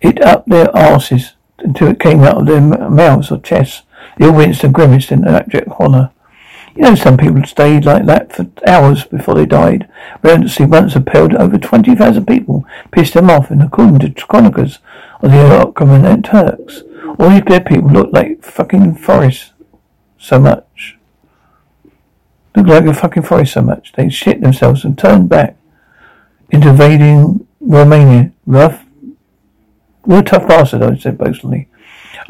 [0.00, 3.82] it up their asses until it came out of their mouths or chests.
[4.18, 6.10] They all winced and grimaced in abject horror.
[6.76, 9.88] You know, some people stayed like that for hours before they died.
[10.22, 14.80] Relentlessly once impaled over 20,000 people, pissed them off, and according to chronicles
[15.22, 16.82] of the Ottoman and Turks,
[17.18, 19.52] all these dead people looked like fucking forests
[20.18, 20.98] so much.
[22.56, 23.92] Looked like a fucking forest so much.
[23.92, 25.56] They shit themselves and turned back
[26.54, 28.32] into invading Romania.
[28.46, 28.84] Rough,
[30.06, 31.68] real tough bastard, I said boastfully.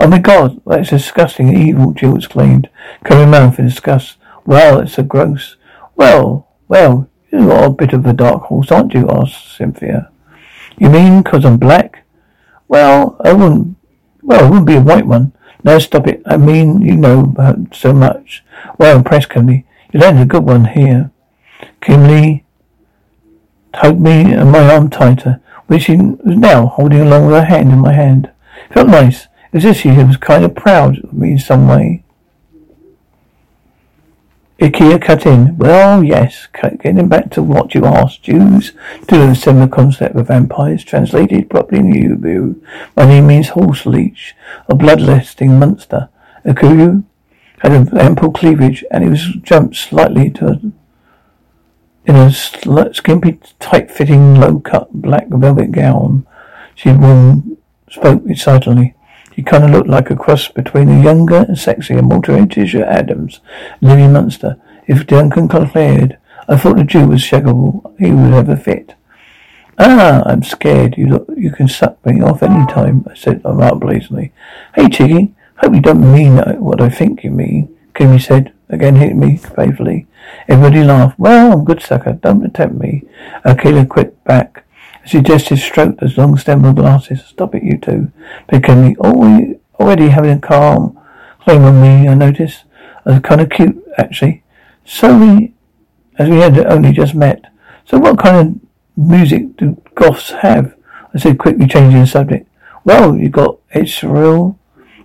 [0.01, 2.69] Oh my god, that's disgusting evil, Jill exclaimed,
[3.05, 4.17] covering mouth in disgust.
[4.45, 5.57] Well, it's so gross.
[5.95, 9.09] Well, well, you are a bit of a dark horse, aren't you?
[9.11, 10.11] asked Cynthia.
[10.79, 12.05] You mean because I'm black?
[12.67, 13.77] Well, I wouldn't,
[14.23, 15.33] well, I wouldn't be a white one.
[15.63, 16.23] No, stop it.
[16.27, 17.35] I mean, you know
[17.73, 18.45] so much.
[18.79, 19.67] Well, impressed, Kimberly.
[19.93, 21.11] You landed a good one here.
[21.81, 22.44] Kimberly
[23.77, 27.73] hugged me and my arm tighter, which she was now holding along with her hand
[27.73, 28.31] in my hand.
[28.71, 32.05] It felt nice, as if she was kind of proud of me in some way.
[34.61, 35.59] Ikea cut in.
[35.59, 36.47] Well, yes.
[36.53, 38.73] Getting back to what you asked, Jews
[39.09, 40.85] do have a similar concept of vampires.
[40.85, 42.63] Translated properly in Hebrew,
[42.97, 44.35] my name means horse leech,
[44.69, 46.09] a bloodlusting monster.
[46.47, 47.05] Akulu
[47.59, 50.73] had an ample cleavage, and he was jumped slightly to
[52.07, 56.27] in a skimpy, tight-fitting, low-cut black velvet gown.
[56.75, 57.57] She worn,
[57.91, 58.95] spoke excitedly.
[59.35, 63.41] She kind of looked like a cross between a younger and sexier Walter Morticia Addams,
[63.81, 64.57] Lily Munster.
[64.87, 68.95] If Duncan declared, I thought the Jew was shaggable, he would have a fit.
[69.79, 70.97] Ah, I'm scared.
[70.97, 74.33] You look, you can suck me off any time, I said rather blazingly.
[74.75, 79.19] Hey, Chiggy, hope you don't mean what I think you mean, Kimmy said, again hitting
[79.19, 80.07] me playfully.
[80.49, 81.19] Everybody laughed.
[81.19, 82.13] Well, I'm good sucker.
[82.13, 83.03] Don't attempt me.
[83.45, 84.65] Akela quit back.
[85.05, 87.25] As he gestured, stroked the long stem of glasses.
[87.25, 88.11] Stop it, you two.
[88.49, 90.99] Becoming already, already having a calm
[91.41, 92.65] claim on me, I noticed.
[93.05, 94.43] I was kind of cute, actually.
[94.85, 95.55] So we,
[96.19, 97.45] as we had only just met.
[97.85, 98.61] So what kind of
[98.97, 100.75] music do goths have?
[101.15, 102.49] I said, quickly changing the subject.
[102.85, 104.59] Well, you got it's real,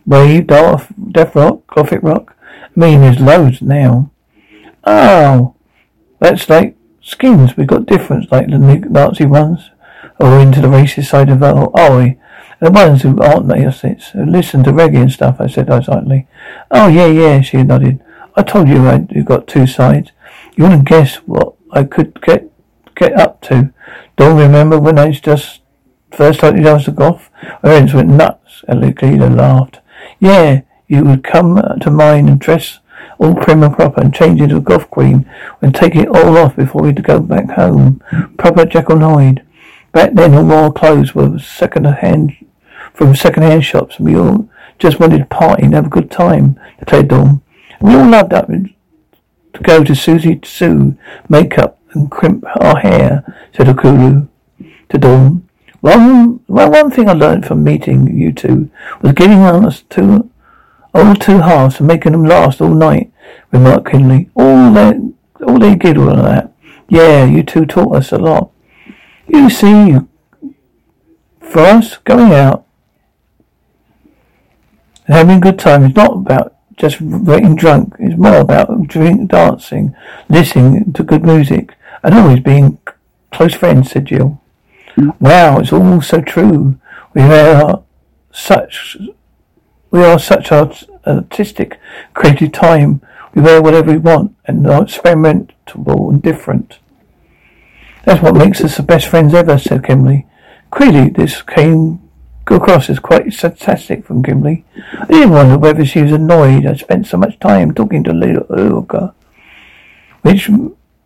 [0.05, 2.35] wave, dark, death rock, gothic rock.
[2.63, 4.11] I mean, there's loads now.
[4.83, 5.55] Oh,
[6.19, 7.57] that's like skins.
[7.57, 9.71] We've got different, like the Nazi ones
[10.19, 12.13] oh, or into the racist side of oh, oh
[12.59, 16.27] the ones who aren't Nazis, who uh, listen to reggae and stuff, I said excitedly.
[16.69, 18.03] Oh, yeah, yeah, she nodded.
[18.35, 20.11] I told you I you got two sides.
[20.55, 22.51] You want to guess what I could get
[22.95, 23.73] get up to?
[24.17, 25.61] Don't remember when I just
[26.11, 27.29] first started as a goth?
[27.63, 28.63] My parents went nuts.
[28.67, 29.79] Alida laughed.
[30.19, 32.78] Yeah, you would come to mine and dress
[33.19, 35.29] all prim and proper and change into a goth queen
[35.61, 38.01] and take it all off before we'd go back home.
[38.37, 39.45] Proper Jekyll Hyde.
[39.91, 42.33] Back then, all our clothes were second-hand
[42.93, 46.59] from second-hand shops, and we all just wanted to party and have a good time,
[46.79, 47.41] declared Dawn.
[47.81, 48.69] We all loved up to
[49.63, 50.97] go to Siouxsie Sioux
[51.27, 53.23] makeup and crimp our hair,
[53.55, 54.27] said Akulu
[54.89, 55.47] to Dawn.
[55.81, 58.69] One, well, one thing I learned from meeting you two
[59.01, 60.29] was on us two,
[60.93, 63.11] all two halves and making them last all night,
[63.51, 64.29] remarked Kinley.
[64.35, 64.95] All that,
[65.45, 66.51] all they giggle on that.
[66.87, 68.51] Yeah, you two taught us a lot.
[69.27, 69.97] You see,
[71.39, 72.65] for us, going out
[75.09, 77.95] and having a good time is not about just getting drunk.
[77.99, 79.95] It's more about drink, dancing,
[80.29, 82.79] listening to good music, and always being
[83.31, 84.41] close friends, said Jill.
[84.95, 85.19] Mm.
[85.19, 86.79] Wow, it's all so true.
[87.13, 87.83] We are
[88.31, 88.97] such,
[89.91, 91.79] we are such artistic,
[92.13, 93.01] creative time.
[93.33, 96.79] We wear whatever we want and are experimental and different.
[98.05, 100.25] That's what makes us the best friends ever, said Kimberly.
[100.71, 102.01] Clearly, this came
[102.47, 104.65] across as quite fantastic from Kimberly.
[104.99, 108.45] I didn't wonder whether she was annoyed I spent so much time talking to little
[108.49, 109.13] Olga,
[110.21, 110.49] which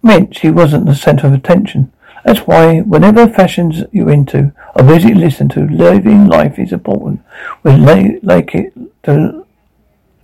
[0.02, 1.92] meant she wasn't the centre of attention.
[2.24, 7.21] That's why, whenever fashions you're into or music listen to, living life is important.
[7.63, 9.45] We lay, like it to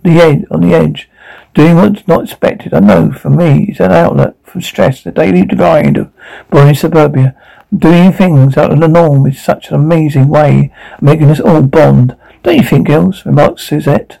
[0.02, 1.10] the edge, on the edge,
[1.54, 2.72] doing what's not expected.
[2.72, 6.10] I know, for me, it's an outlet from stress, the daily grind of
[6.50, 7.36] born suburbia.
[7.76, 11.62] Doing things out of the norm is such an amazing way of making us all
[11.62, 12.16] bond.
[12.42, 13.24] Don't you think, girls?
[13.24, 14.18] remarked Suzette.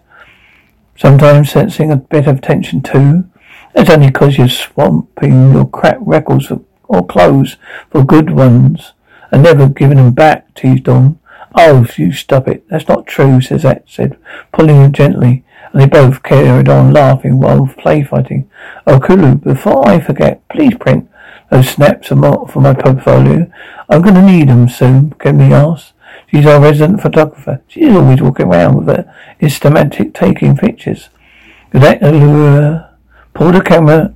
[0.96, 3.24] Sometimes sensing a bit of tension too.
[3.74, 6.60] It's only because you're swamping your crap records for,
[6.90, 7.56] or clothes
[7.90, 8.92] for good ones
[9.30, 11.18] and never giving them back, teased Dawn.
[11.54, 12.68] Oh, you stop it.
[12.68, 14.18] That's not true, Suzette said,
[14.52, 18.50] pulling him gently and they both carried on laughing while play fighting.
[18.86, 21.08] Oh, Kulu, before I forget, please print
[21.50, 23.50] those snaps for my portfolio.
[23.88, 25.92] I'm going to need them soon, Kenny asked.
[26.28, 27.60] She's our resident photographer.
[27.68, 31.08] She's always walking around with her systematic taking pictures.
[31.72, 32.90] That Allura
[33.34, 34.14] pulled a camera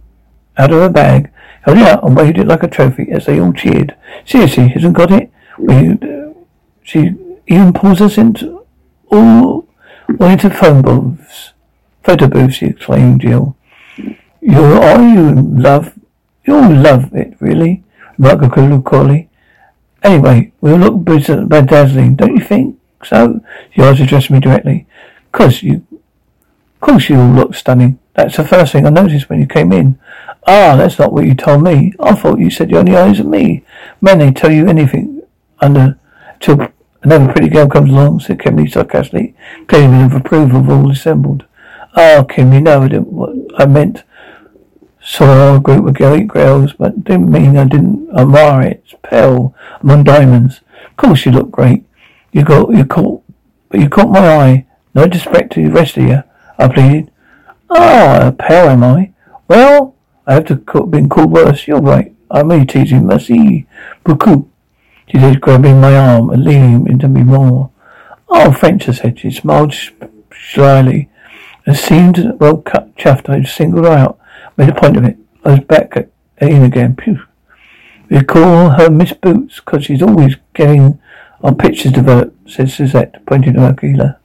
[0.56, 1.30] out of her bag,
[1.64, 3.96] held it out and waved it like a trophy as they all cheered.
[4.24, 5.30] Seriously, hasn't got it?
[5.58, 6.32] We, uh,
[6.82, 7.14] she
[7.46, 8.64] even pulls us into
[9.10, 9.66] all
[10.20, 11.52] into phone booths.
[12.02, 13.56] Photo booths, she exclaimed, Jill.
[14.40, 15.94] You are you love
[16.44, 17.82] you'll love it, really.
[18.18, 19.30] Margaret Collie.
[20.02, 23.40] Anyway, we'll look bedazzling, don't you think so?
[23.74, 24.86] She asked addressing me directly.
[25.32, 25.84] Cause you
[26.84, 27.98] course you all look stunning.
[28.14, 29.98] That's the first thing I noticed when you came in.
[30.46, 31.92] Ah, that's not what you told me.
[31.98, 33.64] I thought you said you only eyes at me.
[34.00, 35.22] Men, they tell you anything
[35.60, 35.98] under
[36.40, 36.68] till
[37.04, 39.34] Another pretty girl comes along, said Kimberly sarcastically,
[39.66, 41.44] claiming of approval of all assembled.
[41.94, 44.04] Ah, Kim, you know I didn't, what I meant.
[45.02, 48.84] Saw a group of great girls, but didn't mean I didn't admire it.
[48.86, 50.62] It's pale among diamonds.
[50.86, 51.84] Of course you look great.
[52.32, 53.22] You got, you caught,
[53.68, 54.66] but you caught my eye.
[54.94, 56.22] No disrespect to the rest of you,
[56.58, 57.10] I pleaded.
[57.68, 59.12] Ah, pale am I?
[59.46, 59.93] Well,
[60.26, 61.66] I have to call, been called worse.
[61.66, 62.14] You're right.
[62.30, 63.06] I'm only teasing.
[63.06, 63.66] Merci
[64.04, 64.48] beaucoup.
[65.08, 67.70] She said, grabbing my arm and leaning into me more.
[68.28, 69.18] Oh, French, I said.
[69.18, 69.74] She smiled
[70.34, 71.10] slyly
[71.66, 73.28] and seemed well cut chuffed.
[73.28, 74.18] I singled her out,
[74.56, 75.18] made a point of it.
[75.44, 76.08] I was back at
[76.40, 76.96] in again.
[76.96, 77.22] Phew.
[78.10, 81.00] We call her Miss Boots because she's always getting
[81.42, 84.18] our pictures developed, said Suzette, pointing to keeler.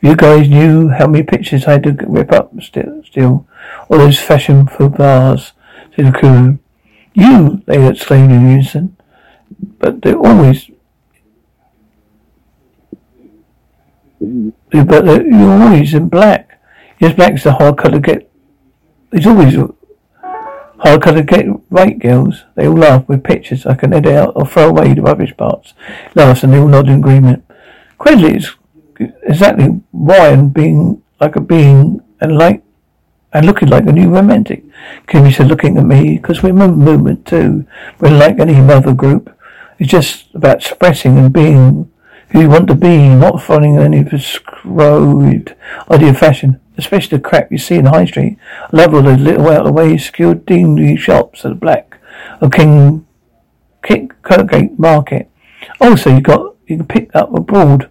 [0.00, 3.46] You guys knew how many pictures I had to rip up still, still.
[3.88, 5.52] All those fashion faux bars,
[5.94, 6.58] said crew.
[7.14, 8.96] You, they exclaimed in unison.
[9.78, 10.70] But they're always,
[14.20, 16.60] but you're always in black.
[16.98, 18.30] Yes, black's the hard colour get,
[19.12, 19.56] it's always
[20.78, 22.44] hard colour get right, girls.
[22.54, 25.74] They all laugh with pictures I can edit out or throw away the rubbish parts.
[26.14, 27.44] Laughs and they all nod in agreement.
[27.98, 28.54] Credit is
[29.22, 32.62] exactly why I'm being like a being and like
[33.36, 34.64] and looking like a new romantic.
[35.06, 37.66] Kimmy said, looking at me, because we're a movement too.
[38.00, 39.30] We're like any mother group.
[39.78, 41.92] It's just about expressing and being
[42.30, 45.54] who you want to be, not following any prescribed
[45.90, 48.38] idea of fashion, especially the crap you see in high street.
[48.72, 52.00] Love all those little out of the way secured dingy shops at the black
[52.40, 53.06] of King
[53.82, 55.30] Kick Kirkgate Market.
[55.78, 57.90] Also, you got you can pick up abroad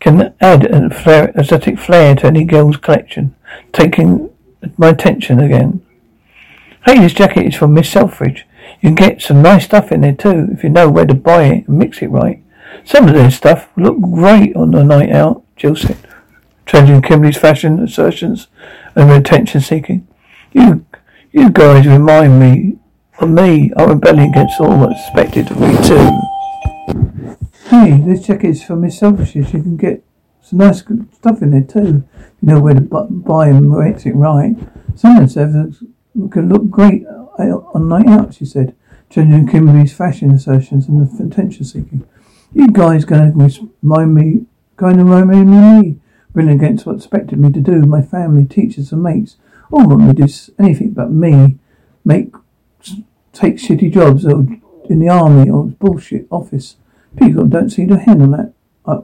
[0.00, 3.34] can add an aesthetic flair to any girl's collection,
[3.72, 4.30] taking
[4.76, 5.84] my attention again.
[6.84, 8.46] Hey, this jacket is from Miss Selfridge.
[8.80, 11.44] You can get some nice stuff in there too, if you know where to buy
[11.44, 12.42] it and mix it right.
[12.84, 15.98] Some of their stuff look great on a night out, Jill said,
[16.66, 18.48] changing Kimberly's fashion assertions
[18.94, 20.06] and attention seeking.
[20.52, 20.86] You,
[21.32, 22.78] you guys remind me
[23.20, 23.72] of me.
[23.76, 26.20] I'm rebelling against all that's expected of me too.
[27.68, 29.34] Hey, this jacket is from Miss Selfridge.
[29.34, 30.04] You can get
[30.40, 32.04] some nice stuff in there too.
[32.40, 34.56] You know where to buy and mix it right.
[35.04, 37.04] Of them can look great
[37.38, 38.74] eh, on night out, she said,
[39.10, 42.06] changing Kimberly's fashion assertions and the attention seeking.
[42.52, 46.00] You guys going to remind me, going to remind me,
[46.32, 49.36] really against what expected me to do, my family, teachers and mates.
[49.70, 51.58] All want me to do anything but me,
[52.04, 52.32] make,
[53.32, 54.46] take shitty jobs or
[54.88, 56.76] in the army or bullshit office.
[57.16, 58.52] People don't seem to handle that.
[58.86, 58.98] I,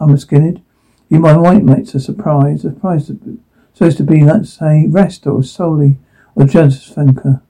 [0.00, 0.62] I'm a skinhead.
[1.08, 2.62] You, my white mates, are surprised.
[2.62, 3.40] Surprised to,
[3.72, 5.98] so as to be, let's say, rest or solely
[6.34, 7.42] or just thinker.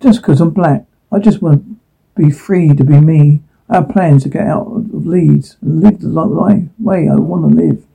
[0.00, 3.42] Just because I'm black, I just want to be free to be me.
[3.68, 7.56] I have plans to get out of Leeds and live the way I want to
[7.56, 7.86] live.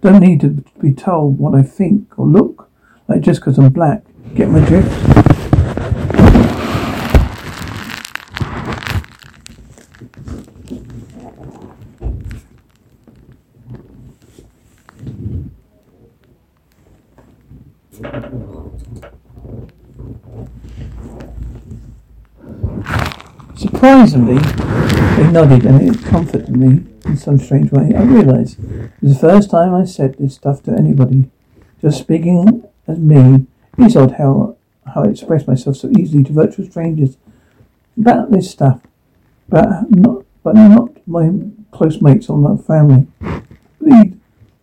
[0.00, 2.70] Don't need to be told what I think or look
[3.08, 4.04] like just because I'm black.
[4.34, 5.47] Get my drift?
[23.78, 27.94] Surprisingly, they nodded and it comforted me in some strange way.
[27.94, 31.30] I realized it was the first time I said this stuff to anybody.
[31.80, 33.46] Just speaking as me,
[33.78, 37.18] it's odd how how I express myself so easily to virtual strangers
[37.96, 38.80] about this stuff,
[39.48, 41.30] but not but not my
[41.70, 43.06] close mates or my family.
[43.20, 44.18] To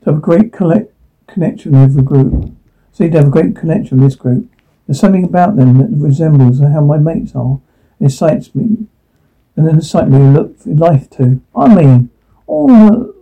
[0.08, 0.92] have a great collect,
[1.28, 2.54] connection with the group.
[2.92, 4.52] So you'd have a great connection with this group.
[4.86, 7.62] There's something about them that resembles how my mates are.
[8.02, 8.88] It excites me
[9.56, 11.42] and then the sight we look for life to.
[11.56, 12.10] I mean,
[12.48, 13.14] all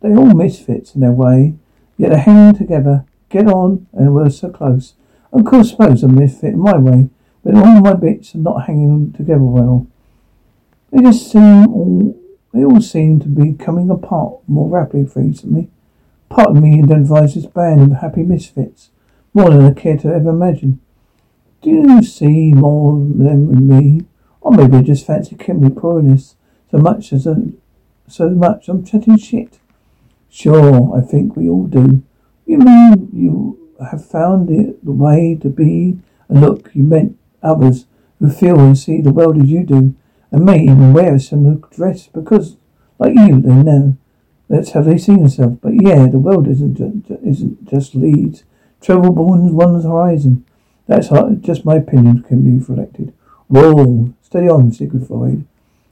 [0.00, 1.54] they all misfits in their way,
[1.96, 4.94] yet they hang together, get on, and we're so close.
[5.32, 7.08] Of course, suppose I'm misfit in my way,
[7.44, 9.86] but all my bits are not hanging together well.
[10.90, 12.18] They just seem all
[12.52, 15.70] they all seem to be coming apart more rapidly recently.
[16.28, 18.90] Part of me identifies this band of happy misfits
[19.32, 20.80] more than I care to ever imagine.
[21.62, 24.06] Do you see more of them in me
[24.42, 26.36] or maybe I just fancy Kimberly poorness
[26.70, 27.36] so much as a,
[28.08, 29.58] so much I'm chatting shit.
[30.28, 32.02] Sure, I think we all do.
[32.46, 35.98] You mean you have found it the way to be
[36.32, 37.84] and look, you meant others
[38.18, 39.94] who feel and see the world as you do,
[40.30, 42.56] and may even wear a similar dress because,
[42.98, 43.96] like you, they know.
[44.48, 45.58] That's how they see themselves.
[45.60, 46.80] But yeah, the world isn't
[47.22, 48.44] isn't just Leeds.
[48.80, 50.46] Travel beyond one's horizon.
[50.86, 51.08] That's
[51.40, 53.12] just my opinion, Kimberly reflected.
[53.52, 55.46] Whoa, steady on, Sigmund Freud.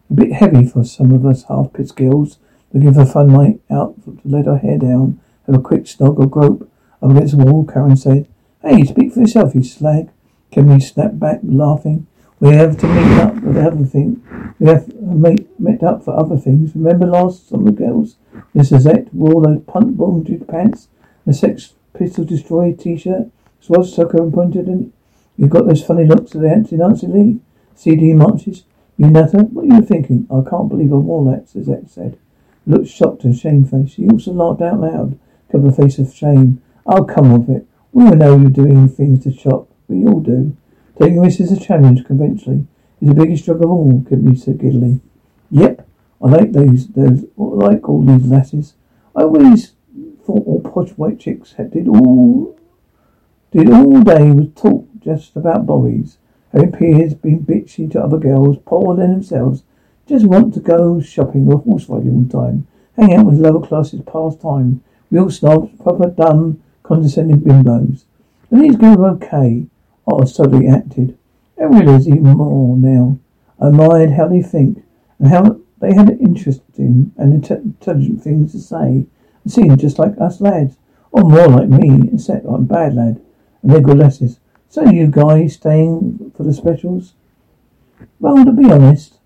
[0.08, 2.38] A bit heavy for some of us half-pit girls,
[2.72, 6.18] looking for a fun night out to let our hair down, have a quick snog
[6.18, 6.70] or grope
[7.02, 8.26] up against the wall, Karen said.
[8.62, 10.08] Hey, speak for yourself, you slag.
[10.50, 12.06] Kimberly snapped back, laughing.
[12.40, 14.20] We have to meet up with other things.
[14.58, 16.74] We have uh, met, met up for other things.
[16.74, 18.16] Remember last summer, girls?
[18.54, 20.88] Miss Azette wore those punt bondage pants,
[21.26, 23.30] the Sex Pistol Destroyer t-shirt,
[23.68, 24.94] her and pointed and
[25.36, 27.40] you got those funny looks of the anti-Nazi League?
[27.80, 28.64] CND marches?
[28.98, 29.38] You nutter?
[29.38, 30.26] What are you thinking?
[30.30, 32.18] I can't believe wore that, Suzette said.
[32.66, 33.94] Looked shocked and shamefaced.
[33.94, 35.18] He also laughed out loud,
[35.50, 36.60] covered a face of shame.
[36.86, 37.66] I'll come off it.
[37.92, 39.30] We all know you're doing things to.
[39.40, 40.54] But we all do.
[41.00, 42.66] Taking risks is a challenge, conventionally.
[43.00, 45.00] Is the biggest drug of all, Kimberly said giddily.
[45.50, 45.88] Yep,
[46.22, 48.74] I like those, those, I like all these lasses.
[49.16, 49.72] I always
[50.26, 52.58] thought all posh white chicks had did all,
[53.50, 56.18] did all day was talk just about boys.
[56.52, 59.62] Having peers, being bitchy to other girls, poorer than themselves,
[60.06, 62.66] just want to go shopping or horse riding all the time.
[62.96, 64.82] Hang out with lower classes pastime.
[65.10, 68.04] Real snobs, proper dumb, condescending bimbos.
[68.50, 69.66] And these girls were okay.
[70.06, 71.16] Oh, so they acted.
[71.60, 73.18] I realize even more now.
[73.60, 74.82] I admired how they think
[75.20, 79.06] and how they had interesting and intelligent things to say
[79.44, 80.76] and seemed just like us lads,
[81.12, 83.20] or more like me, except I'm bad lad,
[83.62, 84.39] and they're good lasses.
[84.70, 87.14] So you guys staying for the specials?
[88.20, 89.18] Well, to be honest,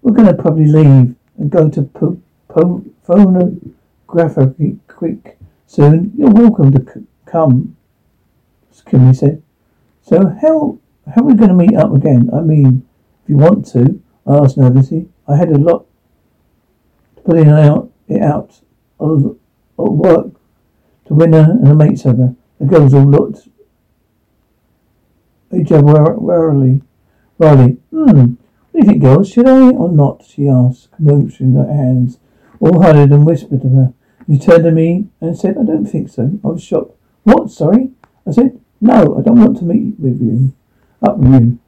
[0.00, 6.12] we're going to probably leave and go to po- po- Phonographique quick soon.
[6.16, 7.76] You're welcome to c- come,
[8.86, 9.42] Kimmy said.
[10.00, 10.78] So how
[11.14, 12.30] how are we going to meet up again?
[12.32, 12.88] I mean,
[13.22, 15.06] if you want to, I asked nervously.
[15.28, 15.84] I had a lot
[17.16, 18.58] to put it out, it out
[18.98, 19.36] of,
[19.78, 20.32] of work
[21.08, 22.34] to win her and her mates over.
[22.58, 23.48] The girls all looked
[25.52, 26.82] each other warily.
[27.38, 28.16] Riley, hmm, what
[28.72, 29.30] do you think, girls?
[29.30, 30.24] Should I or not?
[30.24, 32.18] She asked, motioning her hands,
[32.60, 33.94] all huddled and whispered to her.
[34.26, 36.38] She turned to me and said, I don't think so.
[36.44, 36.94] I was shocked.
[37.22, 37.50] What?
[37.50, 37.90] Sorry?
[38.26, 40.52] I said, No, I don't want to meet with you.
[41.02, 41.58] Up with you.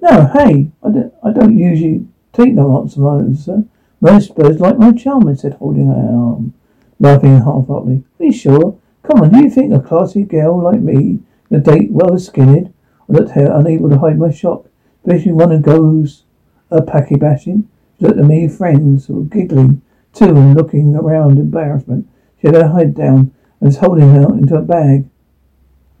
[0.00, 3.64] No, hey, I don't, I don't usually take no answer, sir.
[4.00, 6.54] Most birds like my charm, I said, holding her arm,
[6.98, 8.02] laughing half-heartedly.
[8.18, 8.78] Are you sure?
[9.04, 11.20] Come on, do you think a classy girl like me
[11.52, 12.72] a date well skinned.
[13.08, 14.66] I looked at her, unable to hide my shock.
[15.04, 16.24] Especially one who goes
[16.70, 17.68] a packy bashing.
[17.98, 19.82] She looked at me, friends were giggling
[20.12, 22.08] too and looking around in embarrassment.
[22.40, 25.08] She had her head down and was holding her into a bag,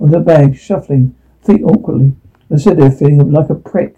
[0.00, 2.14] onto a bag, shuffling, feet awkwardly.
[2.50, 3.96] I stood there feeling like a prick.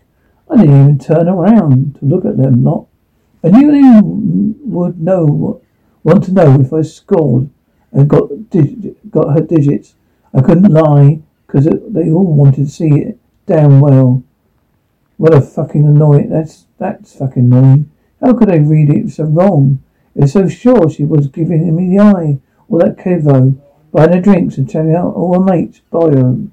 [0.50, 2.86] I didn't even turn around to look at them lot.
[3.42, 4.00] I knew they
[4.64, 5.60] would know, what
[6.02, 7.50] want to know if I scored
[7.92, 8.30] and got
[9.10, 9.94] got her digits.
[10.32, 11.20] I couldn't lie
[11.54, 14.24] because they all wanted to see it damn well.
[15.18, 16.28] What a fucking annoying.
[16.28, 17.92] That's that's fucking annoying.
[18.20, 19.80] How could I read it so wrong?
[20.16, 22.40] It was so sure she was giving me the eye.
[22.68, 23.60] All that kevo,
[23.92, 26.52] buying her drinks and telling out all her oh, mates buy them.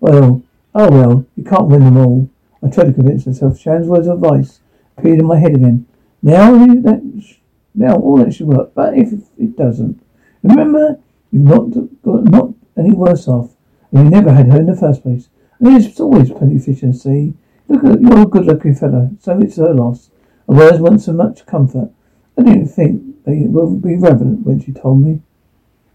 [0.00, 0.42] Well,
[0.74, 2.28] oh well, you can't win them all.
[2.60, 3.60] I tried to convince myself.
[3.60, 4.58] Shan's words of advice
[4.96, 5.86] appeared in my head again.
[6.22, 7.36] Now that
[7.72, 10.02] now all that should work, but if it doesn't,
[10.42, 10.98] remember
[11.30, 11.70] you've not
[12.02, 13.54] got not any worse off
[13.92, 15.28] you never had her in the first place.
[15.58, 17.34] And there's always plenty of fish in the sea.
[17.68, 20.10] Look you're a good looking fellow, so it's her loss.
[20.46, 21.90] And words want so much comfort.
[22.38, 25.20] I didn't think they would be relevant when she told me.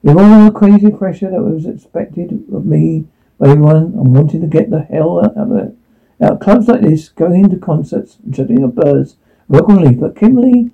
[0.01, 3.05] With all the crazy pressure that was expected of me
[3.39, 5.75] by everyone, and wanting to get the hell out of it.
[6.21, 9.15] Out clubs like this, going into concerts, and shutting up birds,
[9.47, 10.71] welcome leave, but Kimberly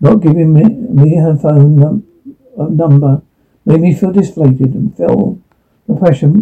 [0.00, 2.06] not giving me, me her phone num-
[2.58, 3.22] uh, number
[3.64, 5.38] made me feel deflated and feel
[5.86, 6.32] the pressure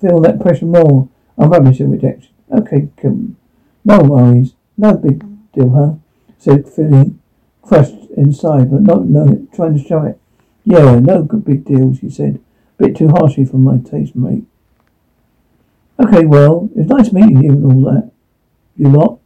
[0.00, 1.08] feel that pressure more.
[1.38, 2.32] I'm rubbish at rejection.
[2.50, 3.36] Okay, come.
[3.84, 4.54] No worries.
[4.76, 5.94] No big deal, huh?
[6.38, 7.20] Said feeling
[7.62, 10.18] crushed inside, but not no, trying to show it.
[10.64, 12.40] Yeah, no good big deal, she said.
[12.78, 14.44] A bit too harshly for my taste, mate.
[15.98, 18.10] Okay, well, it's nice meeting you and all that.
[18.76, 19.18] You lot?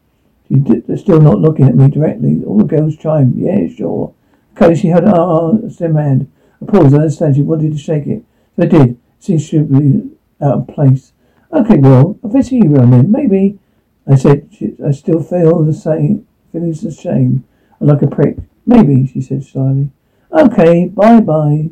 [0.48, 2.42] They're still not looking at me directly.
[2.44, 3.36] All the girls chimed.
[3.36, 4.12] Yeah, sure.
[4.56, 6.30] Okay, she had a slim hand.
[6.60, 6.94] I paused.
[6.94, 8.24] I understand she wanted to shake it.
[8.58, 8.98] I did.
[9.20, 10.10] Seems to be
[10.42, 11.12] out of place.
[11.52, 13.58] Okay, well, it's you, Roman, maybe.
[14.06, 14.48] I said,
[14.84, 17.44] I still feel the same, feelings of shame,
[17.80, 18.38] like a prick.
[18.66, 19.90] Maybe, she said slyly.
[20.32, 21.70] Okay, bye bye.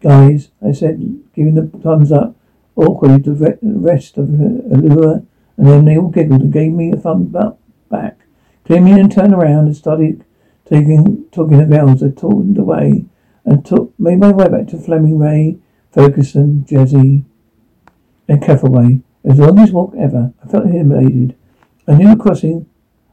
[0.00, 2.36] Guys, I said, giving the thumbs up
[2.76, 5.22] awkwardly to the rest of the allure,
[5.56, 7.58] and then they all giggled and gave me a thumb up
[7.90, 8.18] back.
[8.66, 10.24] Came in and turned around and started
[10.64, 12.02] taking, talking the girls.
[12.02, 13.04] I turned away
[13.44, 15.58] and took, made my way back to Fleming Ray
[15.94, 17.24] Ferguson, Jesse,
[18.28, 19.00] and Catherway.
[19.24, 21.36] As long as walk ever, I felt humiliated.
[21.86, 22.66] I knew the crossing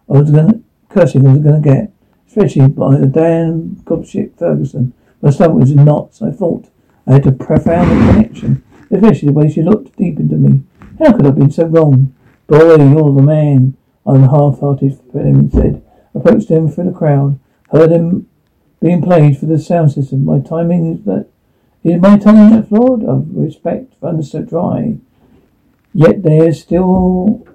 [0.10, 1.92] I was gonna cursing I was gonna get,
[2.28, 4.94] especially by the damn gobshit Ferguson.
[5.22, 6.22] My stomach was in knots.
[6.24, 6.70] I thought
[7.06, 10.64] I had a profound connection, especially the way she looked deep into me.
[10.98, 12.16] How could I have been so wrong?
[12.48, 13.78] Boy, you're the man.
[14.06, 15.84] I'm half-hearted, Fleming said.
[16.16, 17.40] Approached him through the crowd.
[17.72, 18.28] Heard him
[18.82, 20.26] being played for the sound system.
[20.26, 21.28] My timing is that
[21.84, 24.98] Is my tongue flawed of respect understood dry?
[25.94, 27.46] Yet there is still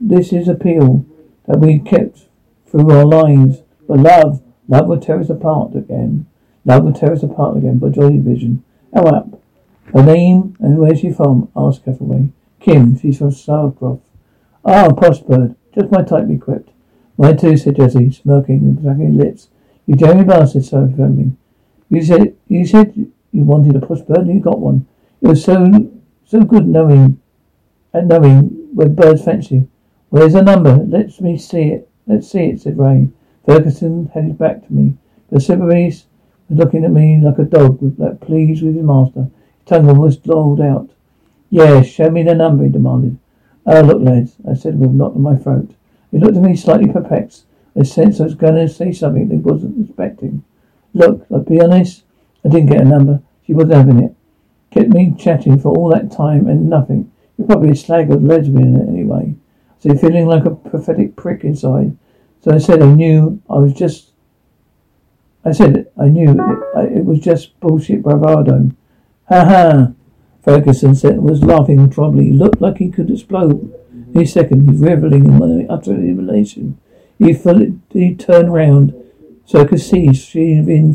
[0.00, 1.04] this is appeal
[1.46, 2.28] that we kept
[2.66, 3.62] through our lives.
[3.86, 6.26] But love, love will tear us apart again.
[6.64, 7.78] Love will tear us apart again.
[7.78, 8.64] But Joy Division.
[8.94, 9.40] How up?
[9.92, 11.50] Her name and where's she from?
[11.56, 12.28] asked Hathaway.
[12.60, 14.02] Kim, she's from Scarcroft.
[14.64, 15.56] Ah, Postbird.
[15.74, 16.70] Just my type equipped.
[17.16, 19.48] My too, said Jesse, smirking and smacking lips.
[19.86, 21.36] You Jeremy bastard, so trembling.
[21.88, 24.86] You said you said you wanted a Postbird and you got one.
[25.22, 25.90] It was so
[26.26, 27.20] so good knowing
[27.92, 29.68] and knowing where birds fancy.
[30.10, 30.74] Where's the number?
[30.76, 31.88] Let me see it.
[32.06, 33.08] Let's see it, said Ray.
[33.46, 34.94] Ferguson headed back to me.
[35.30, 36.04] But Sybaris
[36.48, 39.30] was looking at me like a dog with like pleased with his master.
[39.58, 40.90] His tongue almost lolled out.
[41.48, 43.18] Yes, show me the number, he demanded.
[43.64, 45.70] Oh, look, lads, I said with a knot in my throat.
[46.10, 47.44] He looked at me slightly perplexed.
[47.78, 50.42] I sensed I was going to say something they wasn't expecting.
[50.92, 52.02] Look, I'll be honest,
[52.44, 53.22] I didn't get a number.
[53.48, 54.14] She wasn't having it.
[54.70, 57.10] Kept me chatting for all that time and nothing.
[57.38, 59.34] You're probably a slag of lesbian anyway.
[59.78, 61.96] So feeling like a pathetic prick inside.
[62.42, 64.10] So I said I knew I was just.
[65.46, 68.70] I said I knew it, it was just bullshit bravado.
[69.30, 69.92] Ha ha.
[70.42, 72.26] Ferguson said was laughing troubly.
[72.26, 73.72] He looked like he could explode.
[73.72, 74.18] Mm-hmm.
[74.18, 76.78] In a second, he's reveling in my utter revelation.
[77.18, 78.92] He, fully, he turned round
[79.46, 80.22] so I could see his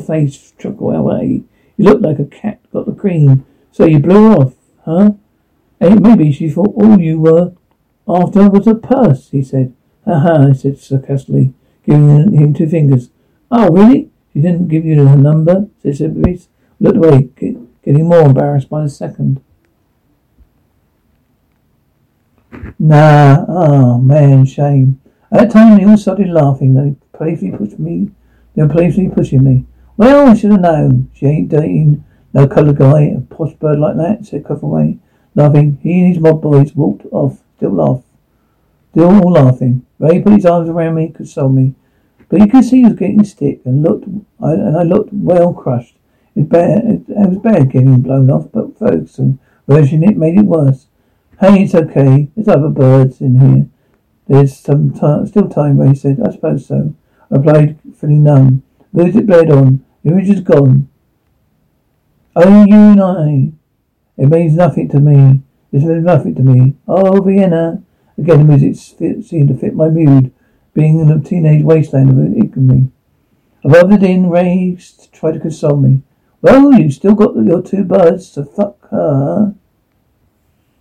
[0.05, 1.45] face chuckle away.
[1.77, 3.45] He looked like a cat got the cream.
[3.71, 4.53] So you blew off,
[4.85, 5.11] huh?
[5.79, 7.53] Hey, maybe she thought all you were
[8.07, 9.73] after was a purse, he said.
[10.05, 11.53] Ha ha, I said sarcastically,
[11.85, 13.09] giving him two fingers.
[13.49, 14.09] Oh, really?
[14.33, 15.67] She didn't give you her number?
[15.81, 16.47] said Sybaris.
[16.79, 17.29] Looked away,
[17.83, 19.41] getting more embarrassed by the second.
[22.77, 24.99] Nah, oh man, shame.
[25.31, 26.73] At that time they all started laughing.
[26.73, 28.11] They playfully pushed me.
[28.55, 29.65] They were playfully pushing me.
[29.95, 31.11] Well, I should have known.
[31.13, 34.97] She ain't dating no coloured guy, a posh bird like that, said Cuffaway,
[35.35, 35.77] laughing.
[35.83, 38.03] He and his mob boys walked off, still laugh.
[38.91, 39.85] Still all laughing.
[39.99, 41.75] Ray put his arms around me, consoled me.
[42.29, 44.05] But you could see he was getting stiff and looked,
[44.41, 45.95] I, and I looked well crushed.
[46.35, 49.37] It, bad, it, it was bad getting blown off, but Ferguson
[49.67, 50.87] version it made it worse.
[51.39, 52.29] Hey, it's okay.
[52.35, 53.67] There's other birds in here.
[54.27, 56.19] There's some time, still time, Ray said.
[56.25, 56.95] I suppose so.
[57.29, 58.63] I replied, feeling numb.
[58.93, 59.83] Music bled on.
[60.03, 60.87] The image is gone.
[62.35, 63.51] Only you and I.
[64.17, 65.41] It means nothing to me.
[65.71, 66.75] It means nothing to me.
[66.87, 67.81] Oh, Vienna.
[68.17, 68.75] Again, the music
[69.25, 70.31] seemed to fit my mood,
[70.75, 72.91] being in a teenage wasteland of ignominy.
[73.63, 74.77] Above the din, Ray
[75.11, 76.03] tried to console me.
[76.41, 79.55] Well, you still got your two birds, so fuck her.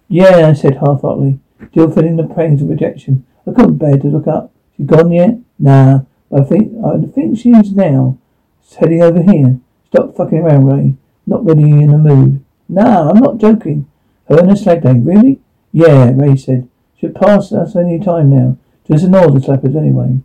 [0.09, 1.41] Yeah, I said half-heartedly,
[1.71, 3.25] still feeling the pains of rejection.
[3.47, 4.53] I couldn't bear to look up.
[4.77, 5.39] She gone yet?
[5.59, 6.01] Nah,
[6.35, 8.19] I think I think she is now.
[8.65, 9.61] She's heading over here.
[9.89, 10.95] Stop fucking around, Ray.
[11.27, 12.43] Not really in the mood.
[12.69, 13.87] Nah, I'm not joking.
[14.29, 15.41] Her and really?
[15.73, 16.69] Yeah, Ray said.
[16.99, 18.57] Should pass us any time now.
[18.89, 20.21] Just ignore the slappers anyway.